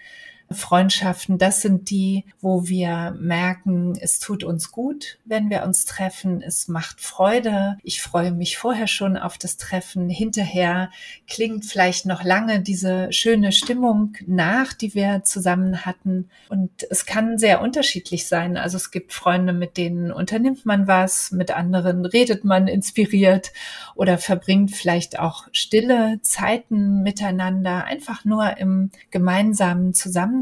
Freundschaften, 0.50 1.38
das 1.38 1.62
sind 1.62 1.90
die, 1.90 2.24
wo 2.40 2.68
wir 2.68 3.16
merken, 3.18 3.94
es 4.00 4.18
tut 4.18 4.44
uns 4.44 4.70
gut, 4.70 5.18
wenn 5.24 5.50
wir 5.50 5.64
uns 5.64 5.84
treffen. 5.84 6.42
Es 6.42 6.68
macht 6.68 7.00
Freude. 7.00 7.78
Ich 7.82 8.02
freue 8.02 8.30
mich 8.30 8.58
vorher 8.58 8.86
schon 8.86 9.16
auf 9.16 9.38
das 9.38 9.56
Treffen. 9.56 10.08
Hinterher 10.08 10.90
klingt 11.26 11.64
vielleicht 11.64 12.06
noch 12.06 12.22
lange 12.22 12.60
diese 12.60 13.12
schöne 13.12 13.52
Stimmung 13.52 14.14
nach, 14.26 14.72
die 14.72 14.94
wir 14.94 15.22
zusammen 15.24 15.86
hatten. 15.86 16.28
Und 16.48 16.70
es 16.90 17.06
kann 17.06 17.38
sehr 17.38 17.60
unterschiedlich 17.60 18.28
sein. 18.28 18.56
Also 18.56 18.76
es 18.76 18.90
gibt 18.90 19.12
Freunde, 19.12 19.52
mit 19.52 19.76
denen 19.76 20.12
unternimmt 20.12 20.66
man 20.66 20.86
was, 20.86 21.32
mit 21.32 21.50
anderen 21.50 22.04
redet 22.06 22.44
man 22.44 22.68
inspiriert 22.68 23.52
oder 23.94 24.18
verbringt 24.18 24.72
vielleicht 24.72 25.18
auch 25.18 25.48
stille 25.52 26.20
Zeiten 26.22 27.02
miteinander, 27.02 27.84
einfach 27.84 28.24
nur 28.24 28.58
im 28.58 28.90
gemeinsamen 29.10 29.94
Zusammensein, 29.94 30.33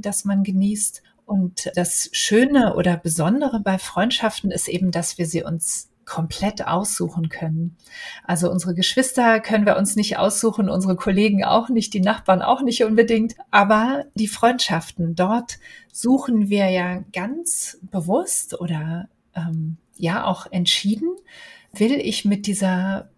das 0.00 0.24
man 0.24 0.42
genießt. 0.42 1.02
Und 1.26 1.70
das 1.74 2.08
Schöne 2.12 2.76
oder 2.76 2.96
Besondere 2.96 3.60
bei 3.60 3.78
Freundschaften 3.78 4.50
ist 4.50 4.68
eben, 4.68 4.90
dass 4.90 5.18
wir 5.18 5.26
sie 5.26 5.42
uns 5.42 5.90
komplett 6.04 6.66
aussuchen 6.66 7.28
können. 7.28 7.76
Also 8.24 8.50
unsere 8.50 8.74
Geschwister 8.74 9.40
können 9.40 9.66
wir 9.66 9.76
uns 9.76 9.96
nicht 9.96 10.18
aussuchen, 10.18 10.68
unsere 10.68 10.96
Kollegen 10.96 11.44
auch 11.44 11.68
nicht, 11.68 11.94
die 11.94 12.00
Nachbarn 12.00 12.42
auch 12.42 12.62
nicht 12.62 12.84
unbedingt, 12.84 13.36
aber 13.50 14.04
die 14.14 14.28
Freundschaften, 14.28 15.14
dort 15.14 15.58
suchen 15.92 16.50
wir 16.50 16.68
ja 16.70 17.02
ganz 17.12 17.78
bewusst 17.90 18.60
oder 18.60 19.08
ähm, 19.34 19.78
ja 19.96 20.24
auch 20.24 20.46
entschieden, 20.50 21.08
will 21.72 21.92
ich 21.92 22.24
mit 22.24 22.46
dieser 22.46 23.08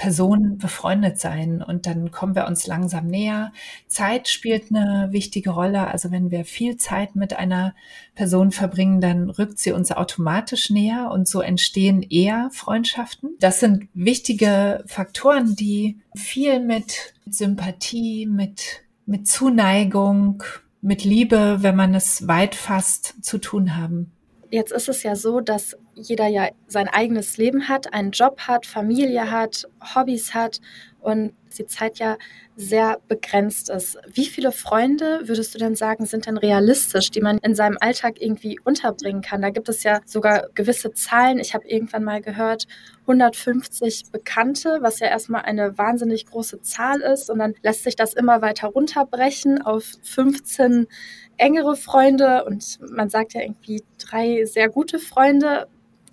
Person 0.00 0.56
befreundet 0.56 1.18
sein 1.18 1.62
und 1.62 1.84
dann 1.84 2.10
kommen 2.10 2.34
wir 2.34 2.46
uns 2.46 2.66
langsam 2.66 3.06
näher. 3.06 3.52
Zeit 3.86 4.28
spielt 4.28 4.70
eine 4.70 5.08
wichtige 5.12 5.50
Rolle. 5.50 5.88
Also 5.88 6.10
wenn 6.10 6.30
wir 6.30 6.46
viel 6.46 6.78
Zeit 6.78 7.16
mit 7.16 7.34
einer 7.34 7.74
Person 8.14 8.50
verbringen, 8.50 9.02
dann 9.02 9.28
rückt 9.28 9.58
sie 9.58 9.72
uns 9.72 9.92
automatisch 9.92 10.70
näher 10.70 11.10
und 11.12 11.28
so 11.28 11.42
entstehen 11.42 12.02
eher 12.02 12.48
Freundschaften. 12.50 13.36
Das 13.40 13.60
sind 13.60 13.88
wichtige 13.92 14.84
Faktoren, 14.86 15.54
die 15.54 15.98
viel 16.16 16.60
mit 16.60 17.12
Sympathie, 17.28 18.24
mit, 18.24 18.80
mit 19.04 19.28
Zuneigung, 19.28 20.42
mit 20.80 21.04
Liebe, 21.04 21.58
wenn 21.60 21.76
man 21.76 21.94
es 21.94 22.26
weit 22.26 22.54
fasst, 22.54 23.22
zu 23.22 23.36
tun 23.36 23.76
haben. 23.76 24.12
Jetzt 24.50 24.72
ist 24.72 24.88
es 24.88 25.04
ja 25.04 25.14
so, 25.14 25.40
dass 25.40 25.76
jeder 25.94 26.26
ja 26.26 26.48
sein 26.66 26.88
eigenes 26.88 27.36
Leben 27.36 27.68
hat, 27.68 27.92
einen 27.94 28.10
Job 28.10 28.40
hat, 28.48 28.66
Familie 28.66 29.30
hat, 29.30 29.68
Hobbys 29.94 30.34
hat 30.34 30.60
und 31.00 31.34
die 31.56 31.66
Zeit 31.66 31.98
ja 31.98 32.16
sehr 32.56 32.98
begrenzt 33.08 33.70
ist. 33.70 33.98
Wie 34.12 34.26
viele 34.26 34.52
Freunde 34.52 35.22
würdest 35.24 35.54
du 35.54 35.58
denn 35.58 35.74
sagen, 35.74 36.04
sind 36.04 36.26
denn 36.26 36.36
realistisch, 36.36 37.10
die 37.10 37.20
man 37.20 37.38
in 37.38 37.54
seinem 37.54 37.78
Alltag 37.80 38.20
irgendwie 38.20 38.58
unterbringen 38.62 39.22
kann? 39.22 39.40
Da 39.40 39.50
gibt 39.50 39.68
es 39.68 39.82
ja 39.82 40.00
sogar 40.04 40.48
gewisse 40.54 40.92
Zahlen. 40.92 41.38
Ich 41.38 41.54
habe 41.54 41.66
irgendwann 41.68 42.04
mal 42.04 42.20
gehört, 42.20 42.66
150 43.02 44.04
Bekannte, 44.12 44.78
was 44.80 45.00
ja 45.00 45.08
erstmal 45.08 45.42
eine 45.42 45.76
wahnsinnig 45.78 46.26
große 46.26 46.60
Zahl 46.60 47.00
ist. 47.00 47.30
Und 47.30 47.38
dann 47.38 47.54
lässt 47.62 47.84
sich 47.84 47.96
das 47.96 48.14
immer 48.14 48.42
weiter 48.42 48.68
runterbrechen 48.68 49.62
auf 49.62 49.84
15 50.02 50.86
engere 51.40 51.76
Freunde 51.76 52.44
und 52.44 52.78
man 52.90 53.10
sagt 53.10 53.34
ja 53.34 53.40
irgendwie 53.40 53.82
drei 53.98 54.44
sehr 54.44 54.68
gute 54.68 54.98
Freunde. 54.98 55.66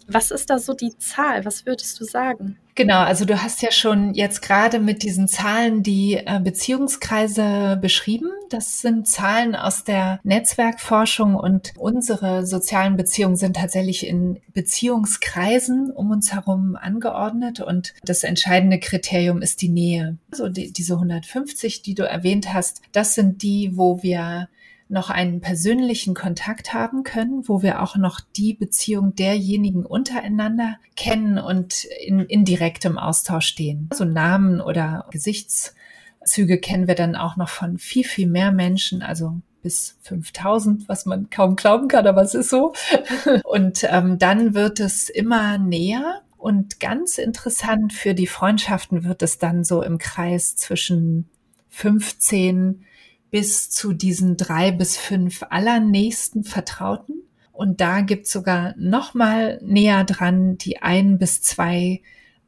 Was 0.07 0.31
ist 0.31 0.49
da 0.49 0.57
so 0.57 0.73
die 0.73 0.97
Zahl? 0.97 1.43
Was 1.45 1.65
würdest 1.65 1.99
du 1.99 2.05
sagen? 2.05 2.57
Genau, 2.77 2.99
also 2.99 3.25
du 3.25 3.41
hast 3.41 3.63
ja 3.63 3.71
schon 3.71 4.13
jetzt 4.13 4.43
gerade 4.43 4.77
mit 4.77 5.01
diesen 5.01 5.27
Zahlen 5.27 5.81
die 5.81 6.13
äh, 6.13 6.39
Beziehungskreise 6.39 7.75
beschrieben. 7.81 8.29
Das 8.49 8.81
sind 8.81 9.07
Zahlen 9.07 9.55
aus 9.55 9.83
der 9.83 10.19
Netzwerkforschung 10.23 11.33
und 11.33 11.73
unsere 11.79 12.45
sozialen 12.45 12.95
Beziehungen 12.95 13.35
sind 13.35 13.55
tatsächlich 13.55 14.05
in 14.05 14.39
Beziehungskreisen 14.53 15.91
um 15.91 16.11
uns 16.11 16.31
herum 16.31 16.77
angeordnet 16.79 17.61
und 17.61 17.95
das 18.03 18.23
entscheidende 18.23 18.79
Kriterium 18.79 19.41
ist 19.41 19.63
die 19.63 19.69
Nähe. 19.69 20.17
Also 20.31 20.47
die, 20.47 20.71
diese 20.71 20.93
150, 20.93 21.81
die 21.81 21.95
du 21.95 22.03
erwähnt 22.07 22.53
hast, 22.53 22.83
das 22.91 23.15
sind 23.15 23.41
die, 23.41 23.71
wo 23.75 24.03
wir 24.03 24.49
noch 24.89 25.09
einen 25.09 25.41
persönlichen 25.41 26.13
Kontakt 26.13 26.73
haben 26.73 27.03
können, 27.03 27.47
wo 27.47 27.61
wir 27.61 27.81
auch 27.81 27.97
noch 27.97 28.21
die 28.21 28.53
Beziehung 28.53 29.15
derjenigen 29.15 29.85
untereinander 29.85 30.77
kennen 30.95 31.37
und 31.37 31.83
in, 32.05 32.21
in 32.21 32.45
direktem 32.45 32.97
Austausch 32.97 33.47
stehen. 33.47 33.87
Also 33.91 34.05
Namen 34.05 34.61
oder 34.61 35.05
Gesichtszüge 35.11 36.59
kennen 36.59 36.87
wir 36.87 36.95
dann 36.95 37.15
auch 37.15 37.35
noch 37.35 37.49
von 37.49 37.77
viel, 37.77 38.05
viel 38.05 38.27
mehr 38.27 38.51
Menschen, 38.51 39.01
also 39.01 39.35
bis 39.61 39.97
5000, 40.03 40.87
was 40.87 41.05
man 41.05 41.29
kaum 41.29 41.57
glauben 41.57 41.89
kann, 41.89 42.07
aber 42.07 42.21
es 42.21 42.33
ist 42.33 42.49
so. 42.49 42.73
Und 43.43 43.85
ähm, 43.89 44.17
dann 44.17 44.53
wird 44.53 44.79
es 44.79 45.09
immer 45.09 45.57
näher. 45.57 46.21
Und 46.37 46.79
ganz 46.79 47.17
interessant 47.17 47.91
für 47.91 48.13
die 48.13 48.27
Freundschaften 48.27 49.03
wird 49.03 49.21
es 49.23 49.39
dann 49.39 49.65
so 49.65 49.81
im 49.81 49.97
Kreis 49.97 50.55
zwischen 50.55 51.27
15 51.69 52.85
bis 53.31 53.69
zu 53.69 53.93
diesen 53.93 54.37
drei 54.37 54.71
bis 54.71 54.97
fünf 54.97 55.43
allernächsten 55.49 56.43
Vertrauten. 56.43 57.15
Und 57.51 57.81
da 57.81 58.01
gibt's 58.01 58.31
sogar 58.31 58.75
noch 58.77 59.13
mal 59.13 59.59
näher 59.63 60.03
dran 60.03 60.57
die 60.57 60.81
ein 60.81 61.17
bis 61.17 61.41
zwei 61.41 62.01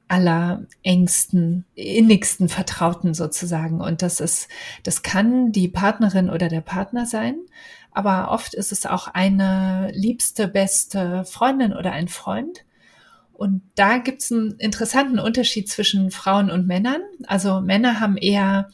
aller 0.07 0.65
engsten, 0.83 1.65
innigsten 1.75 2.49
Vertrauten 2.49 3.13
sozusagen. 3.13 3.79
Und 3.79 4.01
das 4.01 4.19
ist, 4.19 4.49
das 4.83 5.03
kann 5.03 5.51
die 5.51 5.67
Partnerin 5.67 6.29
oder 6.29 6.49
der 6.49 6.61
Partner 6.61 7.05
sein. 7.05 7.37
Aber 7.91 8.31
oft 8.31 8.53
ist 8.53 8.71
es 8.71 8.85
auch 8.85 9.07
eine 9.07 9.91
liebste, 9.93 10.47
beste 10.47 11.25
Freundin 11.25 11.73
oder 11.73 11.91
ein 11.91 12.07
Freund. 12.07 12.65
Und 13.33 13.61
da 13.75 13.99
gibt's 13.99 14.31
einen 14.31 14.51
interessanten 14.57 15.19
Unterschied 15.19 15.69
zwischen 15.69 16.11
Frauen 16.11 16.51
und 16.51 16.67
Männern. 16.67 17.01
Also 17.25 17.61
Männer 17.61 17.99
haben 17.99 18.17
eher 18.17 18.69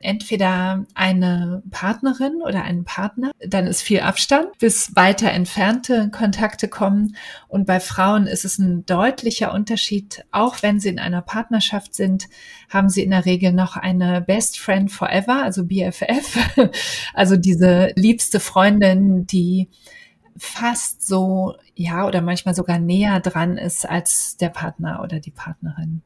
entweder 0.00 0.84
eine 0.94 1.62
Partnerin 1.70 2.40
oder 2.42 2.62
einen 2.62 2.84
Partner, 2.84 3.30
dann 3.46 3.66
ist 3.66 3.82
viel 3.82 4.00
Abstand, 4.00 4.58
bis 4.58 4.94
weiter 4.96 5.30
entfernte 5.30 6.10
Kontakte 6.10 6.68
kommen. 6.68 7.16
Und 7.48 7.66
bei 7.66 7.80
Frauen 7.80 8.26
ist 8.26 8.44
es 8.44 8.58
ein 8.58 8.86
deutlicher 8.86 9.52
Unterschied. 9.52 10.24
Auch 10.30 10.62
wenn 10.62 10.80
sie 10.80 10.88
in 10.88 10.98
einer 10.98 11.22
Partnerschaft 11.22 11.94
sind, 11.94 12.28
haben 12.68 12.88
sie 12.88 13.02
in 13.02 13.10
der 13.10 13.24
Regel 13.24 13.52
noch 13.52 13.76
eine 13.76 14.20
Best 14.20 14.58
Friend 14.58 14.90
Forever, 14.90 15.42
also 15.42 15.64
BFF, 15.64 16.38
also 17.14 17.36
diese 17.36 17.92
liebste 17.96 18.40
Freundin, 18.40 19.26
die 19.26 19.68
fast 20.36 21.06
so, 21.06 21.54
ja, 21.74 22.06
oder 22.06 22.20
manchmal 22.20 22.54
sogar 22.54 22.78
näher 22.78 23.20
dran 23.20 23.58
ist 23.58 23.88
als 23.88 24.36
der 24.36 24.50
Partner 24.50 25.00
oder 25.02 25.20
die 25.20 25.30
Partnerin. 25.30 26.02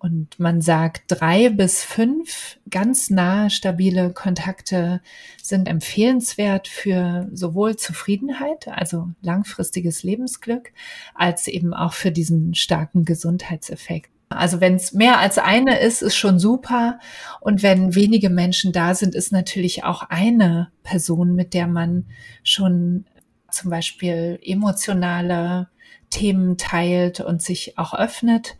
Und 0.00 0.38
man 0.38 0.60
sagt, 0.60 1.02
drei 1.08 1.48
bis 1.48 1.82
fünf 1.82 2.58
ganz 2.70 3.10
nahe, 3.10 3.50
stabile 3.50 4.12
Kontakte 4.12 5.00
sind 5.42 5.66
empfehlenswert 5.66 6.68
für 6.68 7.28
sowohl 7.32 7.76
Zufriedenheit, 7.76 8.68
also 8.68 9.08
langfristiges 9.22 10.04
Lebensglück, 10.04 10.72
als 11.14 11.48
eben 11.48 11.74
auch 11.74 11.94
für 11.94 12.12
diesen 12.12 12.54
starken 12.54 13.04
Gesundheitseffekt. 13.04 14.10
Also 14.28 14.60
wenn 14.60 14.74
es 14.74 14.92
mehr 14.92 15.18
als 15.18 15.38
eine 15.38 15.80
ist, 15.80 16.02
ist 16.02 16.16
schon 16.16 16.38
super. 16.38 17.00
Und 17.40 17.62
wenn 17.62 17.94
wenige 17.94 18.30
Menschen 18.30 18.72
da 18.72 18.94
sind, 18.94 19.14
ist 19.14 19.32
natürlich 19.32 19.84
auch 19.84 20.02
eine 20.02 20.70
Person, 20.82 21.34
mit 21.34 21.54
der 21.54 21.66
man 21.66 22.06
schon 22.44 23.06
zum 23.50 23.70
Beispiel 23.70 24.38
emotionale 24.42 25.68
Themen 26.10 26.56
teilt 26.58 27.20
und 27.20 27.42
sich 27.42 27.78
auch 27.78 27.94
öffnet. 27.94 28.56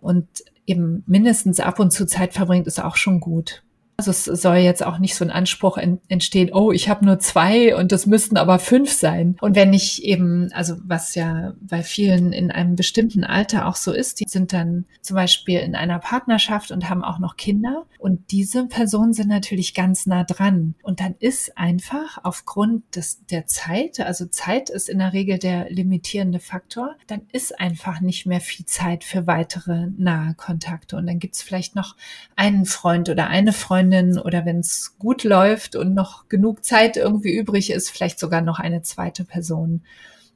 Und 0.00 0.26
eben 0.66 1.02
mindestens 1.06 1.60
ab 1.60 1.78
und 1.80 1.92
zu 1.92 2.06
Zeit 2.06 2.34
verbringt, 2.34 2.66
ist 2.66 2.82
auch 2.82 2.96
schon 2.96 3.20
gut. 3.20 3.62
Also 3.96 4.10
es 4.10 4.24
soll 4.24 4.56
jetzt 4.56 4.84
auch 4.84 4.98
nicht 4.98 5.14
so 5.14 5.24
ein 5.24 5.30
Anspruch 5.30 5.78
entstehen, 6.08 6.50
oh, 6.52 6.72
ich 6.72 6.88
habe 6.88 7.04
nur 7.04 7.18
zwei 7.18 7.76
und 7.76 7.92
das 7.92 8.06
müssten 8.06 8.36
aber 8.36 8.58
fünf 8.58 8.90
sein. 8.90 9.36
Und 9.40 9.54
wenn 9.54 9.72
ich 9.72 10.02
eben, 10.02 10.50
also 10.52 10.76
was 10.82 11.14
ja 11.14 11.52
bei 11.60 11.82
vielen 11.82 12.32
in 12.32 12.50
einem 12.50 12.74
bestimmten 12.74 13.22
Alter 13.22 13.68
auch 13.68 13.76
so 13.76 13.92
ist, 13.92 14.20
die 14.20 14.24
sind 14.26 14.52
dann 14.52 14.86
zum 15.02 15.16
Beispiel 15.16 15.60
in 15.60 15.76
einer 15.76 15.98
Partnerschaft 15.98 16.72
und 16.72 16.88
haben 16.88 17.04
auch 17.04 17.18
noch 17.18 17.36
Kinder. 17.36 17.84
Und 17.98 18.32
diese 18.32 18.66
Personen 18.66 19.12
sind 19.12 19.28
natürlich 19.28 19.74
ganz 19.74 20.06
nah 20.06 20.24
dran. 20.24 20.74
Und 20.82 21.00
dann 21.00 21.14
ist 21.20 21.56
einfach 21.56 22.18
aufgrund 22.24 22.96
des, 22.96 23.24
der 23.26 23.46
Zeit, 23.46 24.00
also 24.00 24.26
Zeit 24.26 24.70
ist 24.70 24.88
in 24.88 24.98
der 24.98 25.12
Regel 25.12 25.38
der 25.38 25.70
limitierende 25.70 26.40
Faktor, 26.40 26.96
dann 27.06 27.22
ist 27.30 27.60
einfach 27.60 28.00
nicht 28.00 28.26
mehr 28.26 28.40
viel 28.40 28.66
Zeit 28.66 29.04
für 29.04 29.26
weitere 29.26 29.88
nahe 29.96 30.34
Kontakte. 30.34 30.96
Und 30.96 31.06
dann 31.06 31.18
gibt's 31.18 31.42
vielleicht 31.42 31.76
noch 31.76 31.94
einen 32.34 32.64
Freund 32.64 33.08
oder 33.08 33.28
eine 33.28 33.52
Freundin, 33.52 33.81
Freundin 33.82 34.18
oder 34.18 34.44
wenn 34.44 34.60
es 34.60 34.96
gut 34.98 35.24
läuft 35.24 35.74
und 35.74 35.94
noch 35.94 36.28
genug 36.28 36.64
Zeit 36.64 36.96
irgendwie 36.96 37.36
übrig 37.36 37.70
ist, 37.70 37.90
vielleicht 37.90 38.18
sogar 38.18 38.40
noch 38.40 38.58
eine 38.58 38.82
zweite 38.82 39.24
Person. 39.24 39.82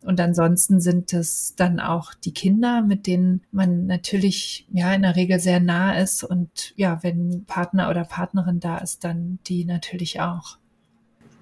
Und 0.04 0.20
ansonsten 0.20 0.80
sind 0.80 1.12
es 1.12 1.54
dann 1.56 1.80
auch 1.80 2.14
die 2.14 2.32
Kinder, 2.32 2.82
mit 2.82 3.06
denen 3.06 3.42
man 3.50 3.86
natürlich 3.86 4.66
ja 4.72 4.92
in 4.94 5.02
der 5.02 5.16
Regel 5.16 5.40
sehr 5.40 5.60
nah 5.60 5.98
ist. 5.98 6.22
Und 6.22 6.74
ja, 6.76 7.02
wenn 7.02 7.44
Partner 7.46 7.88
oder 7.90 8.04
Partnerin 8.04 8.60
da 8.60 8.78
ist, 8.78 9.04
dann 9.04 9.38
die 9.46 9.64
natürlich 9.64 10.20
auch. 10.20 10.58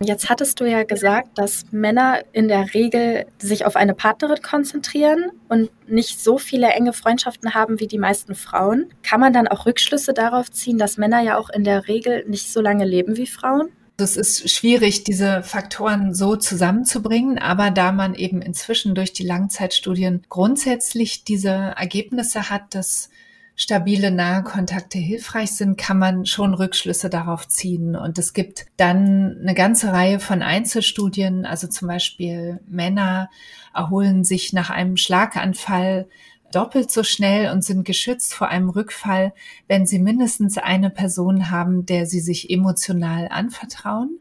Jetzt 0.07 0.29
hattest 0.29 0.61
du 0.61 0.67
ja 0.67 0.83
gesagt, 0.83 1.39
dass 1.39 1.65
Männer 1.71 2.21
in 2.33 2.49
der 2.49 2.75
Regel 2.75 3.25
sich 3.39 3.65
auf 3.65 3.75
eine 3.75 3.95
Partnerin 3.95 4.43
konzentrieren 4.43 5.31
und 5.49 5.71
nicht 5.89 6.21
so 6.23 6.37
viele 6.37 6.69
enge 6.69 6.93
Freundschaften 6.93 7.55
haben 7.55 7.81
wie 7.81 7.87
die 7.87 7.99
meisten 7.99 8.35
Frauen. 8.35 8.91
Kann 9.03 9.21
man 9.21 9.33
dann 9.33 9.49
auch 9.49 9.65
Rückschlüsse 9.65 10.13
darauf 10.13 10.51
ziehen, 10.51 10.77
dass 10.77 10.99
Männer 10.99 11.23
ja 11.23 11.39
auch 11.39 11.49
in 11.49 11.65
der 11.65 11.89
Regel 11.89 12.25
nicht 12.29 12.53
so 12.53 12.61
lange 12.61 12.85
leben 12.85 13.17
wie 13.17 13.27
Frauen? 13.27 13.71
Es 13.97 14.17
ist 14.17 14.51
schwierig, 14.51 15.05
diese 15.05 15.43
Faktoren 15.43 16.13
so 16.13 16.37
zusammenzubringen, 16.37 17.39
aber 17.39 17.71
da 17.71 17.93
man 17.93 18.15
eben 18.15 18.43
inzwischen 18.43 18.95
durch 18.95 19.13
die 19.13 19.27
Langzeitstudien 19.27 20.23
grundsätzlich 20.29 21.25
diese 21.25 21.51
Ergebnisse 21.51 22.51
hat, 22.51 22.75
dass 22.75 23.09
stabile 23.57 24.11
nahe 24.11 24.43
Kontakte 24.43 24.99
hilfreich 24.99 25.53
sind, 25.53 25.77
kann 25.77 25.99
man 25.99 26.27
schon 26.27 26.55
Rückschlüsse 26.55 27.09
darauf 27.09 27.47
ziehen. 27.49 27.97
Und 27.97 28.19
es 28.19 28.33
gibt 28.33 28.67
dann 28.77 29.39
eine 29.41 29.55
ganze 29.55 29.93
Reihe 29.93 30.21
von 30.21 30.43
Einzelstudien, 30.43 31.47
also 31.47 31.69
zum 31.69 31.89
Beispiel 31.89 32.61
Männer 32.67 33.31
erholen 33.73 34.25
sich 34.25 34.53
nach 34.53 34.71
einem 34.71 34.97
Schlaganfall 34.97 36.09
doppelt 36.53 36.91
so 36.91 37.03
schnell 37.03 37.51
und 37.51 37.65
sind 37.65 37.85
geschützt 37.85 38.35
vor 38.35 38.49
einem 38.49 38.71
Rückfall, 38.71 39.33
wenn 39.67 39.87
sie 39.87 39.99
mindestens 39.99 40.57
eine 40.57 40.91
Person 40.91 41.51
haben, 41.51 41.85
der 41.85 42.07
sie 42.07 42.21
sich 42.21 42.51
emotional 42.51 43.29
anvertrauen. 43.29 44.21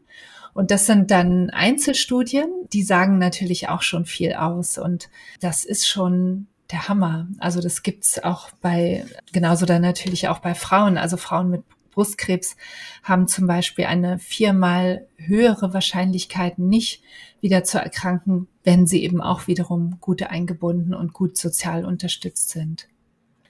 Und 0.52 0.70
das 0.70 0.86
sind 0.86 1.10
dann 1.10 1.50
Einzelstudien, 1.50 2.48
die 2.72 2.82
sagen 2.82 3.18
natürlich 3.18 3.68
auch 3.68 3.82
schon 3.82 4.04
viel 4.04 4.34
aus. 4.34 4.78
Und 4.78 5.10
das 5.40 5.64
ist 5.64 5.88
schon 5.88 6.46
der 6.70 6.88
Hammer. 6.88 7.28
Also 7.38 7.60
das 7.60 7.82
gibt's 7.82 8.22
auch 8.22 8.50
bei, 8.60 9.04
genauso 9.32 9.66
dann 9.66 9.82
natürlich 9.82 10.28
auch 10.28 10.38
bei 10.38 10.54
Frauen. 10.54 10.96
Also 10.98 11.16
Frauen 11.16 11.50
mit 11.50 11.62
Brustkrebs 11.90 12.56
haben 13.02 13.28
zum 13.28 13.46
Beispiel 13.46 13.86
eine 13.86 14.18
viermal 14.18 15.06
höhere 15.16 15.72
Wahrscheinlichkeit, 15.72 16.58
nicht 16.58 17.02
wieder 17.40 17.64
zu 17.64 17.78
erkranken, 17.78 18.48
wenn 18.64 18.86
sie 18.86 19.02
eben 19.04 19.20
auch 19.20 19.46
wiederum 19.46 19.98
gut 20.00 20.22
eingebunden 20.22 20.94
und 20.94 21.12
gut 21.12 21.36
sozial 21.36 21.84
unterstützt 21.84 22.50
sind. 22.50 22.88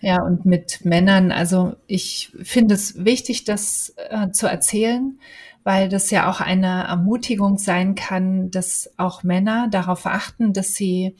Ja, 0.00 0.22
und 0.22 0.44
mit 0.44 0.84
Männern, 0.84 1.32
also 1.32 1.76
ich 1.86 2.32
finde 2.42 2.74
es 2.74 3.04
wichtig, 3.06 3.44
das 3.44 3.94
äh, 4.10 4.30
zu 4.32 4.46
erzählen, 4.46 5.18
weil 5.62 5.88
das 5.88 6.10
ja 6.10 6.28
auch 6.28 6.42
eine 6.42 6.84
Ermutigung 6.84 7.56
sein 7.56 7.94
kann, 7.94 8.50
dass 8.50 8.90
auch 8.98 9.22
Männer 9.22 9.68
darauf 9.70 10.04
achten, 10.04 10.52
dass 10.52 10.74
sie 10.74 11.16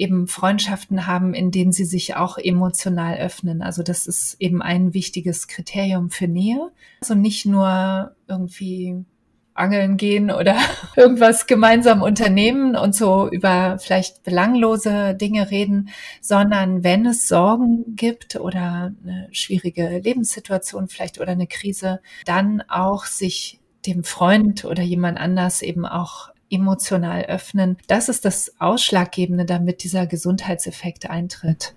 eben 0.00 0.26
Freundschaften 0.28 1.06
haben, 1.06 1.34
in 1.34 1.50
denen 1.50 1.72
sie 1.72 1.84
sich 1.84 2.16
auch 2.16 2.38
emotional 2.38 3.18
öffnen. 3.18 3.60
Also 3.60 3.82
das 3.82 4.06
ist 4.06 4.36
eben 4.40 4.62
ein 4.62 4.94
wichtiges 4.94 5.46
Kriterium 5.46 6.10
für 6.10 6.26
Nähe. 6.26 6.70
Also 7.02 7.14
nicht 7.14 7.44
nur 7.44 8.16
irgendwie 8.26 9.04
angeln 9.52 9.98
gehen 9.98 10.30
oder 10.30 10.56
irgendwas 10.96 11.46
gemeinsam 11.46 12.00
unternehmen 12.00 12.76
und 12.76 12.94
so 12.94 13.28
über 13.28 13.78
vielleicht 13.78 14.22
belanglose 14.22 15.14
Dinge 15.14 15.50
reden, 15.50 15.90
sondern 16.22 16.82
wenn 16.82 17.04
es 17.04 17.28
Sorgen 17.28 17.94
gibt 17.94 18.36
oder 18.36 18.94
eine 19.04 19.28
schwierige 19.32 19.98
Lebenssituation 19.98 20.88
vielleicht 20.88 21.20
oder 21.20 21.32
eine 21.32 21.46
Krise, 21.46 22.00
dann 22.24 22.62
auch 22.68 23.04
sich 23.04 23.60
dem 23.84 24.02
Freund 24.02 24.64
oder 24.64 24.82
jemand 24.82 25.18
anders 25.18 25.60
eben 25.60 25.84
auch 25.84 26.29
emotional 26.50 27.24
öffnen. 27.24 27.76
Das 27.86 28.08
ist 28.08 28.24
das 28.24 28.54
Ausschlaggebende, 28.58 29.44
damit 29.44 29.82
dieser 29.84 30.06
Gesundheitseffekt 30.06 31.08
eintritt. 31.08 31.74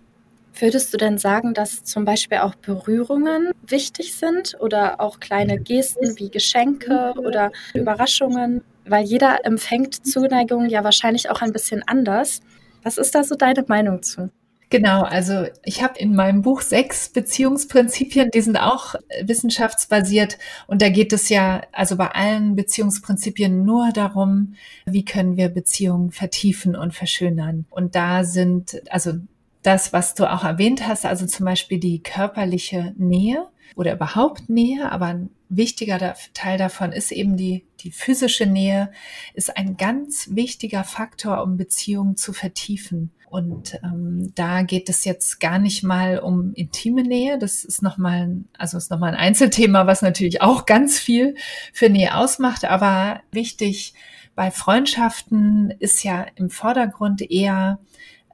Würdest 0.60 0.94
du 0.94 0.98
denn 0.98 1.18
sagen, 1.18 1.54
dass 1.54 1.84
zum 1.84 2.06
Beispiel 2.06 2.40
auch 2.40 2.54
Berührungen 2.56 3.52
wichtig 3.66 4.16
sind 4.16 4.56
oder 4.60 5.02
auch 5.02 5.20
kleine 5.20 5.60
Gesten 5.60 6.20
wie 6.20 6.30
Geschenke 6.30 7.14
oder 7.18 7.52
Überraschungen? 7.74 8.64
Weil 8.86 9.06
jeder 9.06 9.46
empfängt 9.46 10.06
Zuneigung 10.06 10.70
ja 10.70 10.84
wahrscheinlich 10.84 11.30
auch 11.30 11.42
ein 11.42 11.54
bisschen 11.54 11.82
anders. 11.88 12.42
Was 12.84 12.98
ist 12.98 13.16
da 13.16 13.24
so 13.24 13.36
deine 13.36 13.64
Meinung 13.68 14.04
zu? 14.04 14.30
Genau, 14.74 15.04
also 15.04 15.46
ich 15.64 15.84
habe 15.84 16.00
in 16.00 16.16
meinem 16.16 16.42
Buch 16.42 16.62
sechs 16.62 17.08
Beziehungsprinzipien, 17.10 18.32
die 18.32 18.42
sind 18.42 18.58
auch 18.58 18.96
wissenschaftsbasiert 19.22 20.40
und 20.66 20.82
da 20.82 20.90
geht 20.90 21.14
es 21.14 21.30
ja 21.30 21.62
also 21.72 21.96
bei 21.96 22.08
allen 22.08 22.56
Beziehungsprinzipien 22.56 23.66
nur 23.66 23.92
darum, 23.94 24.56
wie 24.88 25.06
können 25.06 25.38
wir 25.38 25.50
Beziehungen 25.50 26.10
vertiefen 26.10 26.76
und 26.76 26.96
verschönern. 26.96 27.68
Und 27.70 27.94
da 27.94 28.24
sind 28.24 28.82
also 28.90 29.14
das, 29.62 29.94
was 29.94 30.16
du 30.16 30.26
auch 30.26 30.44
erwähnt 30.44 30.88
hast, 30.88 31.06
also 31.06 31.28
zum 31.28 31.46
Beispiel 31.46 31.80
die 31.80 32.02
körperliche 32.02 32.96
Nähe 32.98 33.46
oder 33.76 33.94
überhaupt 33.94 34.50
Nähe, 34.50 34.92
aber 34.92 35.20
wichtiger 35.58 36.16
Teil 36.34 36.58
davon 36.58 36.92
ist 36.92 37.12
eben 37.12 37.38
die, 37.38 37.66
die 37.80 37.92
physische 37.92 38.46
Nähe, 38.46 38.92
ist 39.34 39.56
ein 39.58 39.78
ganz 39.78 40.30
wichtiger 40.32 40.84
Faktor, 40.84 41.44
um 41.44 41.58
Beziehungen 41.58 42.18
zu 42.18 42.34
vertiefen. 42.34 43.12
Und 43.30 43.80
ähm, 43.84 44.32
da 44.36 44.62
geht 44.62 44.90
es 44.90 45.06
jetzt 45.06 45.40
gar 45.40 45.58
nicht 45.58 45.84
mal 45.84 46.20
um 46.20 46.54
intime 46.54 47.02
Nähe. 47.02 47.40
Das 47.40 47.64
ist 47.64 47.82
nochmal, 47.82 48.44
also 48.58 48.78
ist 48.78 48.92
nochmal 48.92 49.14
ein 49.14 49.20
Einzelthema, 49.20 49.88
was 49.88 50.04
natürlich 50.04 50.42
auch 50.42 50.68
ganz 50.68 51.00
viel 51.00 51.36
für 51.74 51.90
Nähe 51.90 52.16
ausmacht. 52.16 52.64
Aber 52.66 53.22
wichtig 53.32 53.96
bei 54.36 54.52
Freundschaften 54.52 55.72
ist 55.80 56.04
ja 56.04 56.28
im 56.36 56.52
Vordergrund 56.52 57.22
eher, 57.22 57.80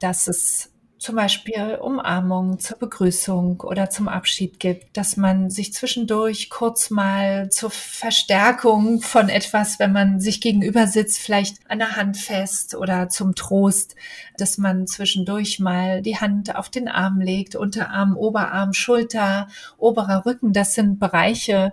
dass 0.00 0.26
es 0.26 0.69
zum 1.00 1.16
Beispiel 1.16 1.78
Umarmung 1.80 2.58
zur 2.58 2.76
Begrüßung 2.76 3.62
oder 3.62 3.88
zum 3.88 4.06
Abschied 4.06 4.60
gibt, 4.60 4.98
dass 4.98 5.16
man 5.16 5.48
sich 5.48 5.72
zwischendurch 5.72 6.50
kurz 6.50 6.90
mal 6.90 7.48
zur 7.48 7.70
Verstärkung 7.70 9.00
von 9.00 9.30
etwas, 9.30 9.78
wenn 9.78 9.92
man 9.92 10.20
sich 10.20 10.42
gegenüber 10.42 10.86
sitzt, 10.86 11.18
vielleicht 11.18 11.56
an 11.70 11.78
der 11.78 11.96
Hand 11.96 12.18
fest 12.18 12.74
oder 12.74 13.08
zum 13.08 13.34
Trost, 13.34 13.96
dass 14.36 14.58
man 14.58 14.86
zwischendurch 14.86 15.58
mal 15.58 16.02
die 16.02 16.18
Hand 16.18 16.54
auf 16.54 16.68
den 16.68 16.86
Arm 16.86 17.18
legt, 17.22 17.56
Unterarm, 17.56 18.14
Oberarm, 18.14 18.74
Schulter, 18.74 19.48
oberer 19.78 20.26
Rücken. 20.26 20.52
Das 20.52 20.74
sind 20.74 21.00
Bereiche, 21.00 21.72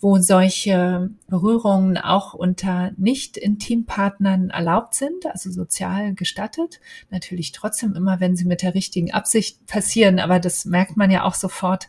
wo 0.00 0.18
solche 0.18 1.10
Berührungen 1.28 1.98
auch 1.98 2.34
unter 2.34 2.92
Nicht-Intimpartnern 2.96 4.50
erlaubt 4.50 4.94
sind, 4.94 5.26
also 5.26 5.50
sozial 5.50 6.14
gestattet. 6.14 6.80
Natürlich 7.10 7.52
trotzdem 7.52 7.94
immer, 7.94 8.20
wenn 8.20 8.36
sie 8.36 8.44
mit 8.44 8.62
der 8.62 8.74
richtigen 8.74 9.12
Absicht 9.12 9.66
passieren, 9.66 10.20
aber 10.20 10.38
das 10.38 10.64
merkt 10.64 10.96
man 10.96 11.10
ja 11.10 11.24
auch 11.24 11.34
sofort. 11.34 11.88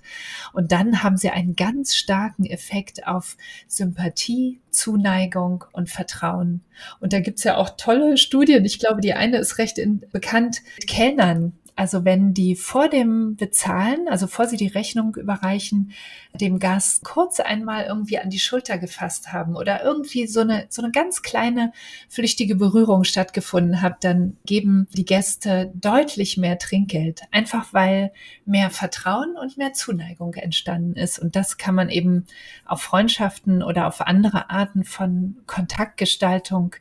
Und 0.53 0.71
dann 0.71 1.03
haben 1.03 1.17
sie 1.17 1.29
einen 1.29 1.55
ganz 1.55 1.95
starken 1.95 2.45
Effekt 2.45 3.05
auf 3.05 3.37
Sympathie, 3.67 4.59
Zuneigung 4.71 5.65
und 5.71 5.89
Vertrauen. 5.89 6.61
Und 6.99 7.13
da 7.13 7.19
gibt's 7.19 7.43
ja 7.43 7.57
auch 7.57 7.71
tolle 7.77 8.17
Studien. 8.17 8.65
Ich 8.65 8.79
glaube, 8.79 9.01
die 9.01 9.13
eine 9.13 9.37
ist 9.37 9.57
recht 9.57 9.77
in, 9.77 10.03
bekannt. 10.11 10.61
Kellnern 10.87 11.53
also 11.79 12.03
wenn 12.03 12.33
die 12.33 12.57
vor 12.57 12.89
dem 12.89 13.37
Bezahlen, 13.37 14.09
also 14.09 14.27
vor 14.27 14.47
sie 14.47 14.57
die 14.57 14.67
Rechnung 14.67 15.15
überreichen, 15.15 15.93
dem 16.33 16.59
Gast 16.59 17.05
kurz 17.05 17.39
einmal 17.39 17.85
irgendwie 17.85 18.19
an 18.19 18.29
die 18.29 18.39
Schulter 18.39 18.77
gefasst 18.77 19.31
haben 19.31 19.55
oder 19.55 19.81
irgendwie 19.81 20.27
so 20.27 20.41
eine, 20.41 20.65
so 20.67 20.81
eine 20.81 20.91
ganz 20.91 21.21
kleine 21.21 21.71
flüchtige 22.09 22.57
Berührung 22.57 23.05
stattgefunden 23.05 23.81
hat, 23.81 24.03
dann 24.03 24.35
geben 24.45 24.89
die 24.91 25.05
Gäste 25.05 25.71
deutlich 25.73 26.35
mehr 26.35 26.59
Trinkgeld. 26.59 27.21
Einfach 27.31 27.73
weil 27.73 28.11
mehr 28.43 28.71
Vertrauen 28.71 29.37
und 29.41 29.57
mehr 29.57 29.71
Zuneigung 29.71 30.33
entstanden 30.33 30.97
ist. 30.97 31.17
Und 31.17 31.37
das 31.37 31.57
kann 31.57 31.75
man 31.75 31.87
eben 31.87 32.25
auf 32.65 32.81
Freundschaften 32.81 33.63
oder 33.63 33.87
auf 33.87 34.01
andere 34.01 34.49
Arten 34.49 34.83
von 34.83 35.37
Kontaktgestaltung 35.47 36.75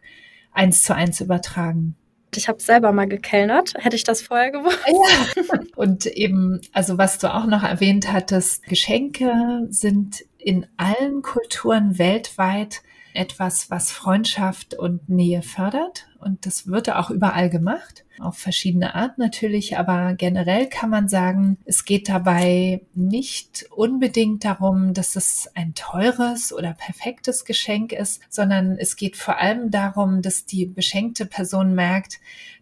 eins 0.50 0.82
zu 0.82 0.92
eins 0.92 1.20
übertragen. 1.20 1.94
Ich 2.34 2.48
habe 2.48 2.60
selber 2.60 2.92
mal 2.92 3.08
gekellnert. 3.08 3.74
Hätte 3.76 3.96
ich 3.96 4.04
das 4.04 4.22
vorher 4.22 4.50
gewusst? 4.50 4.78
Ja. 4.86 5.60
Und 5.76 6.06
eben, 6.06 6.60
also 6.72 6.98
was 6.98 7.18
du 7.18 7.32
auch 7.32 7.46
noch 7.46 7.62
erwähnt 7.62 8.12
hattest, 8.12 8.64
Geschenke 8.64 9.66
sind 9.70 10.24
in 10.38 10.66
allen 10.76 11.22
Kulturen 11.22 11.98
weltweit 11.98 12.82
etwas, 13.14 13.70
was 13.70 13.90
Freundschaft 13.90 14.74
und 14.74 15.08
Nähe 15.08 15.42
fördert. 15.42 16.06
Und 16.20 16.46
das 16.46 16.66
wird 16.66 16.90
auch 16.90 17.10
überall 17.10 17.50
gemacht, 17.50 18.04
auf 18.20 18.38
verschiedene 18.38 18.94
Art 18.94 19.18
natürlich, 19.18 19.78
aber 19.78 20.14
generell 20.14 20.66
kann 20.66 20.90
man 20.90 21.08
sagen, 21.08 21.58
es 21.64 21.84
geht 21.84 22.08
dabei 22.08 22.82
nicht 22.94 23.66
unbedingt 23.74 24.44
darum, 24.44 24.94
dass 24.94 25.16
es 25.16 25.50
ein 25.54 25.74
teures 25.74 26.52
oder 26.52 26.74
perfektes 26.74 27.44
Geschenk 27.44 27.92
ist, 27.92 28.20
sondern 28.28 28.76
es 28.78 28.96
geht 28.96 29.16
vor 29.16 29.38
allem 29.38 29.70
darum, 29.70 30.22
dass 30.22 30.46
die 30.46 30.66
beschenkte 30.66 31.26
Person 31.26 31.74
merkt, 31.74 32.18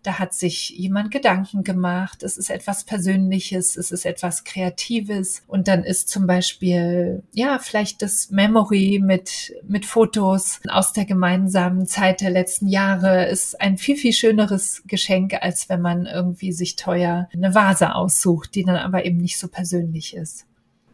da 0.06 0.20
hat 0.20 0.34
sich 0.34 0.70
jemand 0.70 1.10
Gedanken 1.10 1.64
gemacht, 1.64 2.22
es 2.22 2.36
ist 2.38 2.48
etwas 2.48 2.84
Persönliches, 2.84 3.76
es 3.76 3.90
ist 3.90 4.06
etwas 4.06 4.44
Kreatives 4.44 5.42
und 5.48 5.66
dann 5.66 5.82
ist 5.82 6.08
zum 6.08 6.28
Beispiel, 6.28 7.24
ja, 7.32 7.58
vielleicht 7.58 8.02
das 8.02 8.30
Memory 8.30 9.00
mit, 9.02 9.52
mit 9.66 9.84
Fotos 9.84 10.60
aus 10.68 10.92
der 10.92 11.06
gemeinsamen 11.06 11.86
Zeit 11.86 12.20
der 12.20 12.30
letzten 12.30 12.68
Jahre 12.68 13.26
ist 13.26 13.60
ein 13.60 13.78
viel, 13.78 13.96
viel 13.96 14.12
schöneres 14.12 14.84
Geschenk, 14.86 15.34
als 15.46 15.68
wenn 15.68 15.80
man 15.80 16.06
irgendwie 16.06 16.52
sich 16.52 16.74
teuer 16.74 17.28
eine 17.32 17.54
Vase 17.54 17.94
aussucht, 17.94 18.56
die 18.56 18.64
dann 18.64 18.76
aber 18.76 19.04
eben 19.04 19.18
nicht 19.18 19.38
so 19.38 19.46
persönlich 19.46 20.16
ist. 20.16 20.44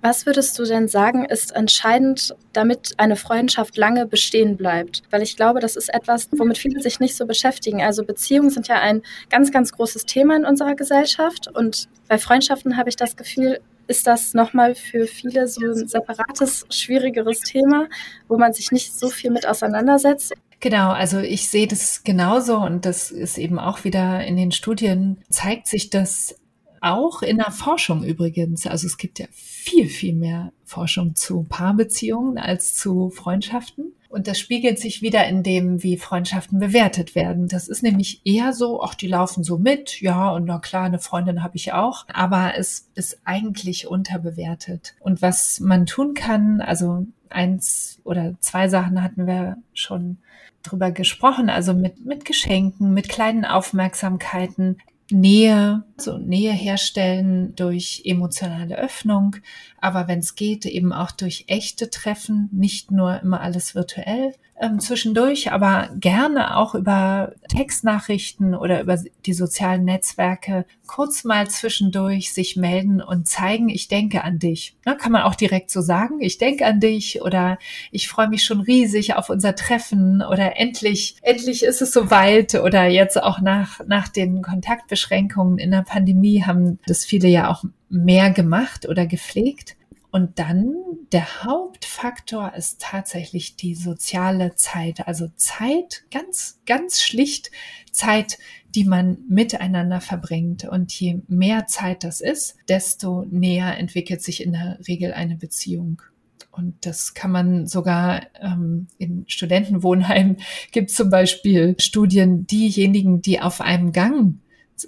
Was 0.03 0.27
würdest 0.27 0.59
du 0.59 0.65
denn 0.65 0.89
sagen, 0.89 1.25
ist 1.25 1.55
entscheidend, 1.55 2.35
damit 2.53 2.93
eine 2.99 3.17
Freundschaft 3.17 3.77
lange 3.77 4.05
bestehen 4.05 4.57
bleibt? 4.57 5.03
Weil 5.11 5.23
ich 5.23 5.37
glaube, 5.37 5.61
das 5.61 5.77
ist 5.77 5.95
etwas, 5.95 6.29
womit 6.33 6.59
viele 6.59 6.83
sich 6.83 7.01
nicht 7.01 7.17
so 7.17 7.25
beschäftigen. 7.25 7.81
Also 7.81 8.05
Beziehungen 8.05 8.51
sind 8.51 8.69
ja 8.69 8.81
ein 8.81 9.03
ganz, 9.31 9.53
ganz 9.53 9.73
großes 9.73 10.05
Thema 10.05 10.37
in 10.37 10.45
unserer 10.45 10.75
Gesellschaft. 10.75 11.49
Und 11.49 11.89
bei 12.09 12.19
Freundschaften 12.19 12.77
habe 12.77 12.91
ich 12.91 12.97
das 12.97 13.17
Gefühl, 13.17 13.61
ist 13.87 14.07
das 14.07 14.35
nochmal 14.35 14.75
für 14.75 15.07
viele 15.07 15.49
so 15.49 15.65
ein 15.65 15.89
separates, 15.89 16.67
schwierigeres 16.69 17.41
Thema, 17.41 17.87
wo 18.29 18.37
man 18.37 18.53
sich 18.53 18.73
nicht 18.73 18.93
so 18.99 19.09
viel 19.09 19.31
mit 19.31 19.47
auseinandersetzt. 19.47 20.35
Genau, 20.63 20.93
also 20.93 21.19
ich 21.19 21.49
sehe 21.49 21.67
das 21.67 22.05
genauso 22.05 22.57
und 22.57 22.87
das 22.87 23.11
ist 23.11 23.37
eben 23.37 23.59
auch 23.59 23.83
wieder 23.83 24.25
in 24.25 24.37
den 24.37 24.53
Studien 24.53 25.19
zeigt 25.29 25.67
sich 25.67 25.91
das 25.91 26.37
auch 26.81 27.23
in 27.23 27.39
der 27.39 27.51
Forschung 27.51 28.05
übrigens. 28.05 28.69
Also 28.69 28.87
es 28.87 28.97
gibt 28.97 29.19
ja 29.19 29.27
viel, 29.33 29.89
viel 29.89 30.15
mehr 30.15 30.53
Forschung 30.65 31.17
zu 31.17 31.43
Paarbeziehungen 31.49 32.39
als 32.39 32.77
zu 32.77 33.11
Freundschaften. 33.11 33.93
Und 34.13 34.29
das 34.29 34.39
spiegelt 34.39 34.79
sich 34.79 35.01
wieder 35.01 35.27
in 35.27 35.43
dem, 35.43 35.83
wie 35.83 35.97
Freundschaften 35.97 36.59
bewertet 36.59 37.15
werden. 37.15 37.49
Das 37.49 37.67
ist 37.67 37.83
nämlich 37.83 38.21
eher 38.27 38.53
so, 38.53 38.83
ach, 38.83 38.95
die 38.95 39.09
laufen 39.09 39.43
so 39.43 39.57
mit, 39.57 40.03
ja, 40.03 40.29
und 40.33 40.45
na 40.45 40.59
klar, 40.59 40.85
eine 40.85 40.99
Freundin 40.99 41.43
habe 41.43 41.57
ich 41.57 41.73
auch, 41.73 42.05
aber 42.13 42.53
es 42.59 42.91
ist 42.95 43.23
eigentlich 43.25 43.87
unterbewertet. 43.87 44.95
Und 45.01 45.23
was 45.23 45.61
man 45.61 45.87
tun 45.87 46.13
kann, 46.13 46.61
also 46.61 47.07
eins 47.31 48.03
oder 48.05 48.35
zwei 48.41 48.69
Sachen 48.69 49.03
hatten 49.03 49.27
wir 49.27 49.57
schon 49.73 50.19
drüber 50.63 50.91
gesprochen, 50.91 51.49
also 51.49 51.73
mit, 51.73 52.05
mit 52.05 52.27
Geschenken, 52.27 52.93
mit 52.93 53.09
kleinen 53.09 53.47
Aufmerksamkeiten, 53.47 54.77
Nähe, 55.13 55.85
so 55.97 56.19
Nähe 56.19 56.53
herstellen 56.53 57.55
durch 57.57 58.03
emotionale 58.05 58.77
Öffnung, 58.77 59.37
aber 59.81 60.09
wenn 60.09 60.21
es 60.21 60.35
geht, 60.35 60.67
eben 60.67 60.93
auch 60.93 61.11
durch 61.11 61.45
echte 61.49 61.91
Treffen, 61.91 62.49
nicht 62.53 62.91
nur 62.91 63.21
immer 63.21 63.41
alles 63.41 63.75
virtuell 63.75 64.35
ähm, 64.63 64.79
zwischendurch, 64.79 65.51
aber 65.51 65.91
gerne 65.99 66.57
auch 66.57 66.77
über 66.77 67.33
Textnachrichten 67.49 68.55
oder 68.55 68.81
über 68.81 68.97
die 69.27 69.33
sozialen 69.33 69.85
Netzwerke 69.85 70.67
kurz 70.87 71.25
mal 71.25 71.49
zwischendurch 71.49 72.33
sich 72.33 72.57
melden 72.57 73.03
und 73.03 73.27
zeigen, 73.27 73.69
ich 73.69 73.89
denke 73.89 74.23
an 74.23 74.39
dich. 74.39 74.77
Ne, 74.87 74.97
kann 74.97 75.11
man 75.11 75.23
auch 75.23 75.35
direkt 75.35 75.71
so 75.71 75.81
sagen, 75.81 76.21
ich 76.21 76.39
denke 76.39 76.65
an 76.65 76.79
dich 76.79 77.23
oder 77.23 77.59
ich 77.91 78.09
freue 78.09 78.29
mich 78.29 78.45
schon 78.45 78.61
riesig 78.61 79.15
auf 79.15 79.31
unser 79.31 79.57
Treffen 79.57 80.23
oder 80.23 80.57
endlich, 80.57 81.17
endlich 81.23 81.65
ist 81.65 81.83
es 81.83 81.93
soweit 81.93 82.55
oder 82.55 82.87
jetzt 82.87 83.21
auch 83.21 83.41
nach, 83.41 83.81
nach 83.87 84.07
den 84.09 84.43
Kontaktbeschränkungen 84.43 85.02
in 85.11 85.71
der 85.71 85.83
Pandemie 85.83 86.43
haben 86.45 86.79
das 86.87 87.05
viele 87.05 87.29
ja 87.29 87.51
auch 87.51 87.65
mehr 87.89 88.31
gemacht 88.31 88.89
oder 88.89 89.07
gepflegt. 89.07 89.77
Und 90.11 90.39
dann 90.39 90.75
der 91.11 91.43
Hauptfaktor 91.45 92.53
ist 92.55 92.83
tatsächlich 92.83 93.57
die 93.57 93.75
soziale 93.75 94.55
Zeit. 94.57 95.09
Also 95.09 95.29
Zeit, 95.37 96.05
ganz, 96.11 96.61
ganz 96.67 97.01
schlicht 97.01 97.51
Zeit, 97.91 98.39
die 98.75 98.85
man 98.85 99.19
miteinander 99.29 100.03
verbringt. 100.03 100.65
Und 100.65 100.93
je 100.93 101.21
mehr 101.29 101.67
Zeit 101.67 102.05
das 102.05 102.21
ist, 102.21 102.57
desto 102.69 103.25
näher 103.31 103.79
entwickelt 103.79 104.23
sich 104.23 104.43
in 104.43 104.53
der 104.53 104.79
Regel 104.87 105.15
eine 105.15 105.37
Beziehung. 105.37 106.03
Und 106.51 106.85
das 106.85 107.15
kann 107.15 107.31
man 107.33 107.67
sogar 107.67 108.27
ähm, 108.41 108.89
in 108.99 109.25
Studentenwohnheimen 109.27 110.37
gibt 110.73 110.91
zum 110.91 111.09
Beispiel 111.09 111.75
Studien, 111.79 112.47
diejenigen, 112.47 113.23
die 113.23 113.41
auf 113.41 113.63
einem 113.63 113.93
Gang 113.93 114.35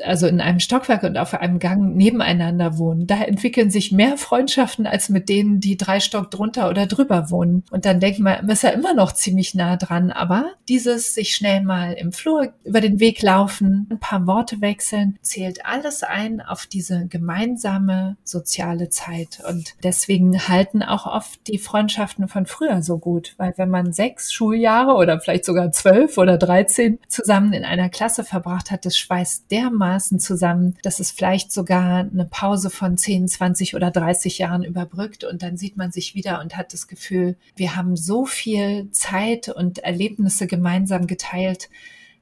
also 0.02 0.26
in 0.26 0.40
einem 0.40 0.60
Stockwerk 0.60 1.02
und 1.02 1.16
auf 1.16 1.34
einem 1.34 1.58
Gang 1.58 1.94
nebeneinander 1.94 2.78
wohnen, 2.78 3.06
da 3.06 3.22
entwickeln 3.22 3.70
sich 3.70 3.92
mehr 3.92 4.16
Freundschaften 4.16 4.86
als 4.86 5.08
mit 5.08 5.28
denen, 5.28 5.60
die 5.60 5.76
drei 5.76 6.00
Stock 6.00 6.30
drunter 6.30 6.68
oder 6.68 6.86
drüber 6.86 7.30
wohnen. 7.30 7.64
Und 7.70 7.84
dann 7.84 8.00
denkt 8.00 8.20
man, 8.20 8.38
man 8.42 8.50
ist 8.50 8.62
ja 8.62 8.70
immer 8.70 8.94
noch 8.94 9.12
ziemlich 9.12 9.54
nah 9.54 9.76
dran. 9.76 10.10
Aber 10.10 10.52
dieses 10.68 11.14
sich 11.14 11.34
schnell 11.34 11.62
mal 11.62 11.92
im 11.92 12.12
Flur 12.12 12.52
über 12.64 12.80
den 12.80 13.00
Weg 13.00 13.22
laufen, 13.22 13.86
ein 13.90 14.00
paar 14.00 14.26
Worte 14.26 14.60
wechseln, 14.60 15.18
zählt 15.22 15.64
alles 15.66 16.02
ein 16.02 16.40
auf 16.40 16.66
diese 16.66 17.06
gemeinsame 17.06 18.16
soziale 18.24 18.88
Zeit. 18.88 19.42
Und 19.48 19.74
deswegen 19.82 20.48
halten 20.48 20.82
auch 20.82 21.06
oft 21.06 21.46
die 21.46 21.58
Freundschaften 21.58 22.28
von 22.28 22.46
früher 22.46 22.82
so 22.82 22.98
gut, 22.98 23.34
weil 23.36 23.54
wenn 23.56 23.70
man 23.70 23.92
sechs 23.92 24.32
Schuljahre 24.32 24.94
oder 24.94 25.20
vielleicht 25.20 25.44
sogar 25.44 25.72
zwölf 25.72 26.18
oder 26.18 26.38
dreizehn 26.38 26.98
zusammen 27.08 27.52
in 27.52 27.64
einer 27.64 27.88
Klasse 27.88 28.24
verbracht 28.24 28.70
hat, 28.70 28.86
das 28.86 28.96
schweißt 28.96 29.50
dermaßen 29.50 29.83
dermaßen 29.84 30.18
zusammen, 30.18 30.76
dass 30.82 31.00
es 31.00 31.10
vielleicht 31.10 31.52
sogar 31.52 32.00
eine 32.00 32.24
Pause 32.24 32.70
von 32.70 32.96
10, 32.96 33.28
20 33.28 33.74
oder 33.74 33.90
30 33.90 34.38
Jahren 34.38 34.64
überbrückt 34.64 35.24
und 35.24 35.42
dann 35.42 35.56
sieht 35.56 35.76
man 35.76 35.92
sich 35.92 36.14
wieder 36.14 36.40
und 36.40 36.56
hat 36.56 36.72
das 36.72 36.88
Gefühl, 36.88 37.36
wir 37.56 37.76
haben 37.76 37.96
so 37.96 38.24
viel 38.24 38.90
Zeit 38.90 39.48
und 39.48 39.78
Erlebnisse 39.80 40.46
gemeinsam 40.46 41.06
geteilt, 41.06 41.68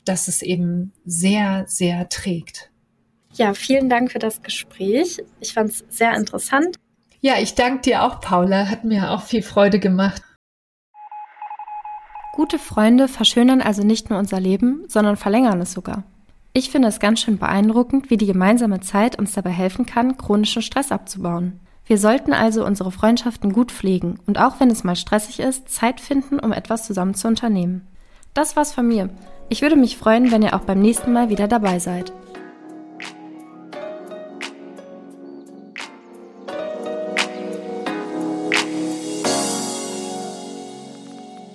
dass 0.04 0.28
es 0.28 0.42
eben 0.42 0.92
sehr, 1.04 1.64
sehr 1.68 2.08
trägt. 2.08 2.70
Ja, 3.34 3.54
vielen 3.54 3.88
Dank 3.88 4.12
für 4.12 4.18
das 4.18 4.42
Gespräch. 4.42 5.18
Ich 5.40 5.54
fand 5.54 5.70
es 5.70 5.84
sehr 5.88 6.14
interessant. 6.16 6.76
Ja, 7.20 7.34
ich 7.38 7.54
danke 7.54 7.82
dir 7.82 8.02
auch, 8.02 8.20
Paula. 8.20 8.68
Hat 8.68 8.84
mir 8.84 9.12
auch 9.12 9.22
viel 9.22 9.42
Freude 9.42 9.78
gemacht. 9.78 10.22
Gute 12.34 12.58
Freunde 12.58 13.08
verschönern 13.08 13.62
also 13.62 13.82
nicht 13.82 14.10
nur 14.10 14.18
unser 14.18 14.40
Leben, 14.40 14.84
sondern 14.88 15.16
verlängern 15.16 15.60
es 15.60 15.72
sogar. 15.72 16.04
Ich 16.54 16.70
finde 16.70 16.88
es 16.88 17.00
ganz 17.00 17.20
schön 17.20 17.38
beeindruckend, 17.38 18.10
wie 18.10 18.18
die 18.18 18.26
gemeinsame 18.26 18.80
Zeit 18.80 19.18
uns 19.18 19.32
dabei 19.32 19.50
helfen 19.50 19.86
kann, 19.86 20.18
chronischen 20.18 20.60
Stress 20.60 20.92
abzubauen. 20.92 21.60
Wir 21.86 21.96
sollten 21.96 22.34
also 22.34 22.64
unsere 22.64 22.92
Freundschaften 22.92 23.52
gut 23.52 23.72
pflegen 23.72 24.18
und 24.26 24.38
auch 24.38 24.60
wenn 24.60 24.70
es 24.70 24.84
mal 24.84 24.94
stressig 24.94 25.40
ist, 25.40 25.70
Zeit 25.70 26.00
finden, 26.00 26.38
um 26.38 26.52
etwas 26.52 26.86
zusammen 26.86 27.14
zu 27.14 27.26
unternehmen. 27.26 27.86
Das 28.34 28.54
war's 28.54 28.72
von 28.74 28.86
mir. 28.86 29.08
Ich 29.48 29.62
würde 29.62 29.76
mich 29.76 29.96
freuen, 29.96 30.30
wenn 30.30 30.42
ihr 30.42 30.54
auch 30.54 30.60
beim 30.60 30.80
nächsten 30.80 31.12
Mal 31.12 31.30
wieder 31.30 31.48
dabei 31.48 31.78
seid. 31.78 32.12